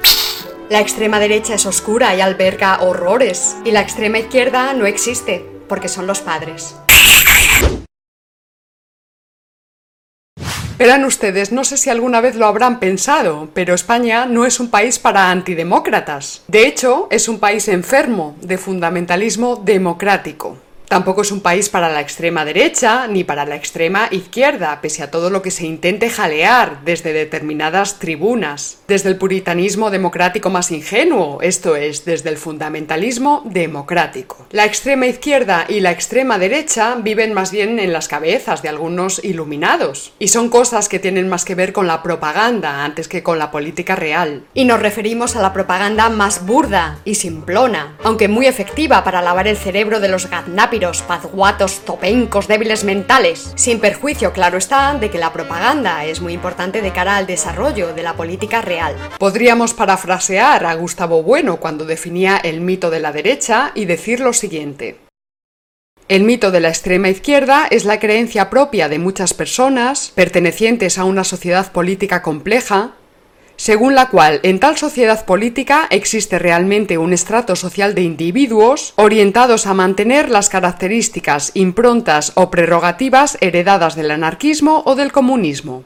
La 0.69 0.81
extrema 0.81 1.21
derecha 1.21 1.55
es 1.55 1.65
oscura 1.65 2.13
y 2.17 2.21
alberga 2.21 2.81
horrores. 2.81 3.57
Y 3.65 3.71
la 3.71 3.83
extrema 3.83 4.19
izquierda 4.19 4.73
no 4.73 4.85
existe, 4.85 5.47
porque 5.69 5.87
son 5.87 6.09
los 6.09 6.19
padres. 6.19 6.75
Verán 10.81 11.05
ustedes, 11.05 11.53
no 11.53 11.63
sé 11.63 11.77
si 11.77 11.91
alguna 11.91 12.23
vez 12.23 12.37
lo 12.37 12.47
habrán 12.47 12.81
pensado, 12.81 13.51
pero 13.53 13.75
España 13.75 14.25
no 14.25 14.47
es 14.47 14.61
un 14.61 14.71
país 14.71 14.99
para 14.99 15.31
antidemócratas. 15.31 16.43
De 16.49 16.67
hecho, 16.67 17.07
es 17.11 17.29
un 17.29 17.39
país 17.39 17.69
enfermo 17.69 18.35
de 18.41 18.57
fundamentalismo 18.57 19.57
democrático. 19.57 20.57
Tampoco 20.91 21.23
es 21.23 21.31
un 21.31 21.41
país 21.41 21.69
para 21.69 21.89
la 21.89 22.01
extrema 22.01 22.45
derecha 22.45 23.07
ni 23.07 23.23
para 23.23 23.45
la 23.45 23.55
extrema 23.55 24.09
izquierda, 24.11 24.81
pese 24.83 25.05
a 25.05 25.11
todo 25.13 25.31
lo 25.31 25.41
que 25.41 25.53
se 25.53 25.65
intente 25.65 26.11
jalear 26.11 26.81
desde 26.85 27.13
determinadas 27.13 28.01
tribunas, 28.01 28.79
desde 28.89 29.09
el 29.09 29.17
puritanismo 29.17 29.93
democrático 29.93 30.51
más 30.51 30.73
ingenuo, 30.73 31.43
esto 31.43 31.77
es, 31.77 32.05
desde 32.05 32.31
el 32.31 32.39
fundamentalismo 32.39 33.45
democrático. 33.45 34.45
La 34.51 34.65
extrema 34.65 35.07
izquierda 35.07 35.65
y 35.69 35.79
la 35.79 35.93
extrema 35.93 36.39
derecha 36.39 36.97
viven 36.97 37.35
más 37.35 37.53
bien 37.53 37.79
en 37.79 37.93
las 37.93 38.09
cabezas 38.09 38.61
de 38.61 38.69
algunos 38.69 39.23
iluminados, 39.23 40.13
y 40.19 40.27
son 40.27 40.49
cosas 40.49 40.89
que 40.89 40.99
tienen 40.99 41.29
más 41.29 41.45
que 41.45 41.55
ver 41.55 41.73
con 41.73 41.87
la 41.87 42.03
propaganda 42.03 42.85
antes 42.85 43.07
que 43.07 43.23
con 43.23 43.39
la 43.39 43.53
política 43.53 43.95
real. 43.95 44.43
Y 44.55 44.65
nos 44.65 44.81
referimos 44.81 45.37
a 45.37 45.41
la 45.41 45.53
propaganda 45.53 46.09
más 46.09 46.47
burda 46.47 46.99
y 47.05 47.15
simplona, 47.15 47.97
aunque 48.03 48.27
muy 48.27 48.47
efectiva 48.47 49.05
para 49.05 49.23
lavar 49.23 49.47
el 49.47 49.57
cerebro 49.57 50.01
de 50.01 50.09
los 50.09 50.27
pazguatos, 51.07 51.85
topencos, 51.85 52.49
débiles 52.49 52.85
mentales, 52.85 53.53
sin 53.55 53.81
perjuicio, 53.81 54.33
claro 54.33 54.59
está, 54.59 54.95
de 54.95 55.11
que 55.11 55.19
la 55.19 55.33
propaganda 55.33 56.05
es 56.05 56.21
muy 56.21 56.33
importante 56.33 56.81
de 56.81 56.93
cara 56.93 57.17
al 57.17 57.27
desarrollo 57.27 57.93
de 57.93 58.03
la 58.03 58.15
política 58.15 58.63
real. 58.63 58.97
Podríamos 59.19 59.75
parafrasear 59.75 60.65
a 60.65 60.75
Gustavo 60.75 61.23
Bueno 61.23 61.57
cuando 61.59 61.85
definía 61.85 62.39
el 62.39 62.61
mito 62.61 62.91
de 62.91 63.01
la 63.01 63.13
derecha 63.13 63.73
y 63.75 63.85
decir 63.85 64.21
lo 64.21 64.33
siguiente. 64.33 64.99
El 66.09 66.25
mito 66.25 66.51
de 66.51 66.59
la 66.59 66.71
extrema 66.71 67.09
izquierda 67.09 67.69
es 67.71 67.85
la 67.85 68.01
creencia 68.01 68.51
propia 68.51 68.89
de 68.89 68.99
muchas 68.99 69.33
personas, 69.33 70.11
pertenecientes 70.17 70.99
a 70.99 71.05
una 71.05 71.23
sociedad 71.23 71.71
política 71.71 72.21
compleja, 72.21 72.95
según 73.61 73.95
la 73.95 74.09
cual 74.09 74.41
en 74.43 74.59
tal 74.59 74.79
sociedad 74.79 75.27
política 75.27 75.87
existe 75.91 76.39
realmente 76.39 76.97
un 76.97 77.13
estrato 77.13 77.57
social 77.57 77.95
de 77.95 78.01
individuos 78.01 78.95
orientados 78.97 79.67
a 79.67 79.75
mantener 79.75 80.31
las 80.31 80.49
características, 80.49 81.51
improntas 81.53 82.33
o 82.37 82.51
prerrogativas 82.51 83.37
heredadas 83.43 83.97
del 83.97 84.13
anarquismo 84.13 84.83
o 84.87 84.95
del 84.95 85.13
comunismo. 85.13 85.85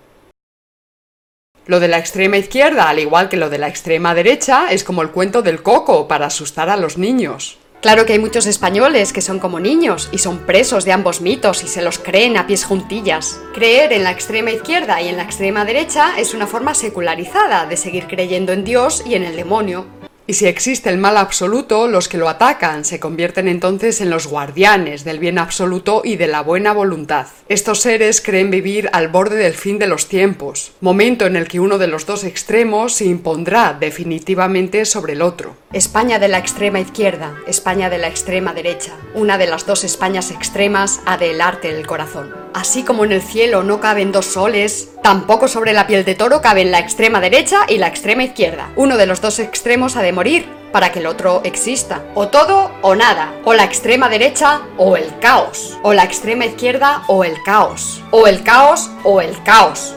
Lo 1.66 1.80
de 1.80 1.88
la 1.88 1.98
extrema 1.98 2.36
izquierda, 2.36 2.88
al 2.88 3.00
igual 3.00 3.28
que 3.28 3.36
lo 3.36 3.50
de 3.50 3.58
la 3.58 3.66
extrema 3.66 4.14
derecha, 4.14 4.70
es 4.70 4.84
como 4.84 5.02
el 5.02 5.10
cuento 5.10 5.42
del 5.42 5.60
coco 5.60 6.06
para 6.06 6.26
asustar 6.26 6.70
a 6.70 6.76
los 6.76 6.96
niños. 6.96 7.58
Claro 7.84 8.06
que 8.06 8.14
hay 8.14 8.18
muchos 8.18 8.46
españoles 8.46 9.12
que 9.12 9.20
son 9.20 9.38
como 9.38 9.60
niños 9.60 10.08
y 10.10 10.16
son 10.16 10.38
presos 10.46 10.86
de 10.86 10.92
ambos 10.92 11.20
mitos 11.20 11.62
y 11.62 11.68
se 11.68 11.82
los 11.82 11.98
creen 11.98 12.38
a 12.38 12.46
pies 12.46 12.64
juntillas. 12.64 13.38
Creer 13.52 13.92
en 13.92 14.04
la 14.04 14.10
extrema 14.10 14.52
izquierda 14.52 15.02
y 15.02 15.08
en 15.08 15.18
la 15.18 15.24
extrema 15.24 15.66
derecha 15.66 16.18
es 16.18 16.32
una 16.32 16.46
forma 16.46 16.72
secularizada 16.72 17.66
de 17.66 17.76
seguir 17.76 18.06
creyendo 18.06 18.54
en 18.54 18.64
Dios 18.64 19.02
y 19.04 19.16
en 19.16 19.24
el 19.24 19.36
demonio. 19.36 19.84
Y 20.26 20.34
si 20.34 20.46
existe 20.46 20.88
el 20.88 20.96
mal 20.96 21.18
absoluto, 21.18 21.86
los 21.86 22.08
que 22.08 22.16
lo 22.16 22.30
atacan 22.30 22.86
se 22.86 22.98
convierten 22.98 23.46
entonces 23.46 24.00
en 24.00 24.08
los 24.08 24.26
guardianes 24.26 25.04
del 25.04 25.18
bien 25.18 25.38
absoluto 25.38 26.00
y 26.02 26.16
de 26.16 26.28
la 26.28 26.40
buena 26.40 26.72
voluntad. 26.72 27.26
Estos 27.50 27.82
seres 27.82 28.22
creen 28.22 28.50
vivir 28.50 28.88
al 28.94 29.08
borde 29.08 29.36
del 29.36 29.52
fin 29.52 29.78
de 29.78 29.86
los 29.86 30.08
tiempos, 30.08 30.72
momento 30.80 31.26
en 31.26 31.36
el 31.36 31.46
que 31.46 31.60
uno 31.60 31.76
de 31.76 31.88
los 31.88 32.06
dos 32.06 32.24
extremos 32.24 32.94
se 32.94 33.04
impondrá 33.04 33.76
definitivamente 33.78 34.86
sobre 34.86 35.12
el 35.12 35.20
otro. 35.20 35.56
España 35.74 36.18
de 36.18 36.28
la 36.28 36.38
extrema 36.38 36.80
izquierda, 36.80 37.34
España 37.46 37.90
de 37.90 37.98
la 37.98 38.08
extrema 38.08 38.54
derecha, 38.54 38.96
una 39.14 39.36
de 39.36 39.46
las 39.46 39.66
dos 39.66 39.84
Españas 39.84 40.30
extremas 40.30 41.00
ha 41.04 41.18
de 41.18 41.32
helarte 41.32 41.68
el 41.68 41.86
corazón. 41.86 42.34
Así 42.54 42.82
como 42.82 43.04
en 43.04 43.12
el 43.12 43.20
cielo 43.20 43.62
no 43.62 43.80
caben 43.80 44.10
dos 44.10 44.24
soles, 44.24 44.88
Tampoco 45.04 45.48
sobre 45.48 45.74
la 45.74 45.86
piel 45.86 46.06
de 46.06 46.14
toro 46.14 46.40
caben 46.40 46.70
la 46.70 46.78
extrema 46.78 47.20
derecha 47.20 47.66
y 47.68 47.76
la 47.76 47.88
extrema 47.88 48.24
izquierda. 48.24 48.70
Uno 48.74 48.96
de 48.96 49.04
los 49.04 49.20
dos 49.20 49.38
extremos 49.38 49.96
ha 49.96 50.02
de 50.02 50.12
morir 50.14 50.48
para 50.72 50.90
que 50.90 51.00
el 51.00 51.06
otro 51.06 51.42
exista. 51.44 52.02
O 52.14 52.28
todo 52.28 52.70
o 52.82 52.94
nada. 52.94 53.34
O 53.44 53.52
la 53.52 53.64
extrema 53.64 54.08
derecha 54.08 54.62
o 54.78 54.96
el 54.96 55.18
caos. 55.18 55.78
O 55.82 55.92
la 55.92 56.04
extrema 56.04 56.46
izquierda 56.46 57.02
o 57.08 57.24
el 57.24 57.42
caos. 57.44 58.02
O 58.10 58.26
el 58.26 58.42
caos 58.42 58.90
o 59.04 59.20
el 59.20 59.42
caos. 59.42 59.94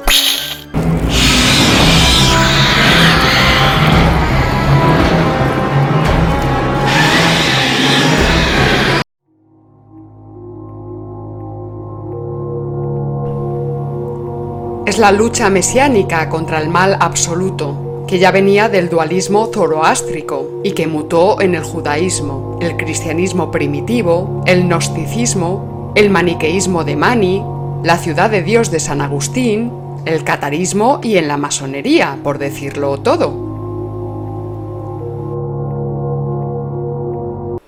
Es 14.86 15.00
la 15.00 15.12
lucha 15.12 15.50
mesiánica 15.50 16.30
contra 16.30 16.62
el 16.62 16.70
mal 16.70 16.96
absoluto, 17.02 17.87
que 18.08 18.20
ya 18.20 18.32
venía 18.32 18.70
del 18.70 18.90
dualismo 18.90 19.50
zoroástrico 19.54 20.62
y 20.64 20.72
que 20.72 20.88
mutó 20.88 21.42
en 21.42 21.56
el 21.56 21.64
judaísmo, 21.64 22.58
el 22.62 22.78
cristianismo 22.78 23.52
primitivo, 23.52 24.44
el 24.48 24.64
gnosticismo, 24.64 25.92
el 25.96 26.10
maniqueísmo 26.10 26.84
de 26.86 26.96
Mani, 26.96 27.44
la 27.84 27.98
ciudad 27.98 28.30
de 28.30 28.44
Dios 28.44 28.72
de 28.72 28.80
San 28.80 29.02
Agustín, 29.02 29.72
el 30.06 30.24
catarismo 30.24 31.00
y 31.04 31.18
en 31.18 31.28
la 31.28 31.38
masonería, 31.38 32.18
por 32.24 32.38
decirlo 32.38 32.98
todo. 32.98 33.47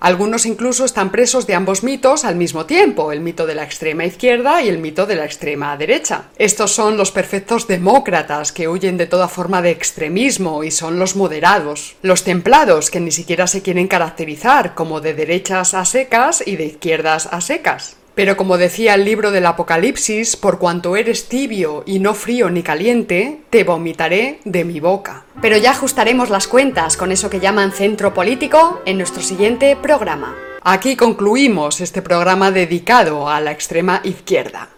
Algunos 0.00 0.46
incluso 0.46 0.86
están 0.86 1.10
presos 1.10 1.46
de 1.46 1.54
ambos 1.54 1.82
mitos 1.82 2.24
al 2.24 2.34
mismo 2.34 2.64
tiempo, 2.64 3.12
el 3.12 3.20
mito 3.20 3.46
de 3.46 3.54
la 3.54 3.64
extrema 3.64 4.06
izquierda 4.06 4.62
y 4.62 4.68
el 4.70 4.78
mito 4.78 5.04
de 5.04 5.14
la 5.14 5.26
extrema 5.26 5.76
derecha. 5.76 6.30
Estos 6.38 6.72
son 6.72 6.96
los 6.96 7.10
perfectos 7.10 7.68
demócratas 7.68 8.50
que 8.50 8.66
huyen 8.66 8.96
de 8.96 9.06
toda 9.06 9.28
forma 9.28 9.60
de 9.60 9.72
extremismo 9.72 10.64
y 10.64 10.70
son 10.70 10.98
los 10.98 11.16
moderados, 11.16 11.96
los 12.00 12.24
templados 12.24 12.90
que 12.90 13.00
ni 13.00 13.10
siquiera 13.10 13.46
se 13.46 13.60
quieren 13.60 13.88
caracterizar 13.88 14.74
como 14.74 15.02
de 15.02 15.12
derechas 15.12 15.74
a 15.74 15.84
secas 15.84 16.42
y 16.46 16.56
de 16.56 16.64
izquierdas 16.64 17.28
a 17.30 17.42
secas. 17.42 17.99
Pero 18.14 18.36
como 18.36 18.58
decía 18.58 18.94
el 18.94 19.04
libro 19.04 19.30
del 19.30 19.46
Apocalipsis, 19.46 20.36
por 20.36 20.58
cuanto 20.58 20.96
eres 20.96 21.28
tibio 21.28 21.82
y 21.86 21.98
no 22.00 22.14
frío 22.14 22.50
ni 22.50 22.62
caliente, 22.62 23.40
te 23.50 23.64
vomitaré 23.64 24.40
de 24.44 24.64
mi 24.64 24.80
boca. 24.80 25.24
Pero 25.40 25.56
ya 25.56 25.70
ajustaremos 25.70 26.30
las 26.30 26.48
cuentas 26.48 26.96
con 26.96 27.12
eso 27.12 27.30
que 27.30 27.40
llaman 27.40 27.72
centro 27.72 28.12
político 28.12 28.82
en 28.84 28.98
nuestro 28.98 29.22
siguiente 29.22 29.76
programa. 29.76 30.34
Aquí 30.62 30.94
concluimos 30.94 31.80
este 31.80 32.02
programa 32.02 32.50
dedicado 32.50 33.28
a 33.28 33.40
la 33.40 33.50
extrema 33.50 34.02
izquierda. 34.04 34.68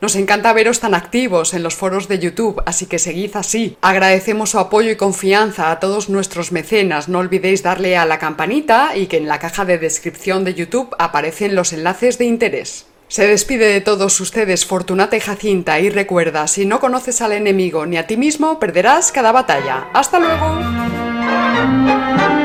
Nos 0.00 0.14
encanta 0.14 0.52
veros 0.52 0.80
tan 0.80 0.94
activos 0.94 1.54
en 1.54 1.62
los 1.62 1.74
foros 1.74 2.06
de 2.06 2.18
YouTube, 2.18 2.62
así 2.66 2.84
que 2.84 2.98
seguid 2.98 3.34
así. 3.34 3.78
Agradecemos 3.80 4.50
su 4.50 4.58
apoyo 4.58 4.90
y 4.90 4.96
confianza 4.96 5.70
a 5.70 5.80
todos 5.80 6.10
nuestros 6.10 6.52
mecenas. 6.52 7.08
No 7.08 7.20
olvidéis 7.20 7.62
darle 7.62 7.96
a 7.96 8.04
la 8.04 8.18
campanita 8.18 8.94
y 8.94 9.06
que 9.06 9.16
en 9.16 9.26
la 9.26 9.38
caja 9.38 9.64
de 9.64 9.78
descripción 9.78 10.44
de 10.44 10.54
YouTube 10.54 10.94
aparecen 10.98 11.54
los 11.54 11.72
enlaces 11.72 12.18
de 12.18 12.26
interés. 12.26 12.86
Se 13.08 13.26
despide 13.26 13.68
de 13.68 13.80
todos 13.80 14.20
ustedes 14.20 14.66
Fortunata 14.66 15.16
y 15.16 15.20
Jacinta 15.20 15.80
y 15.80 15.88
recuerda, 15.88 16.46
si 16.46 16.66
no 16.66 16.80
conoces 16.80 17.22
al 17.22 17.32
enemigo 17.32 17.86
ni 17.86 17.96
a 17.96 18.06
ti 18.06 18.16
mismo, 18.16 18.58
perderás 18.58 19.12
cada 19.12 19.32
batalla. 19.32 19.88
¡Hasta 19.94 20.18
luego! 20.18 22.35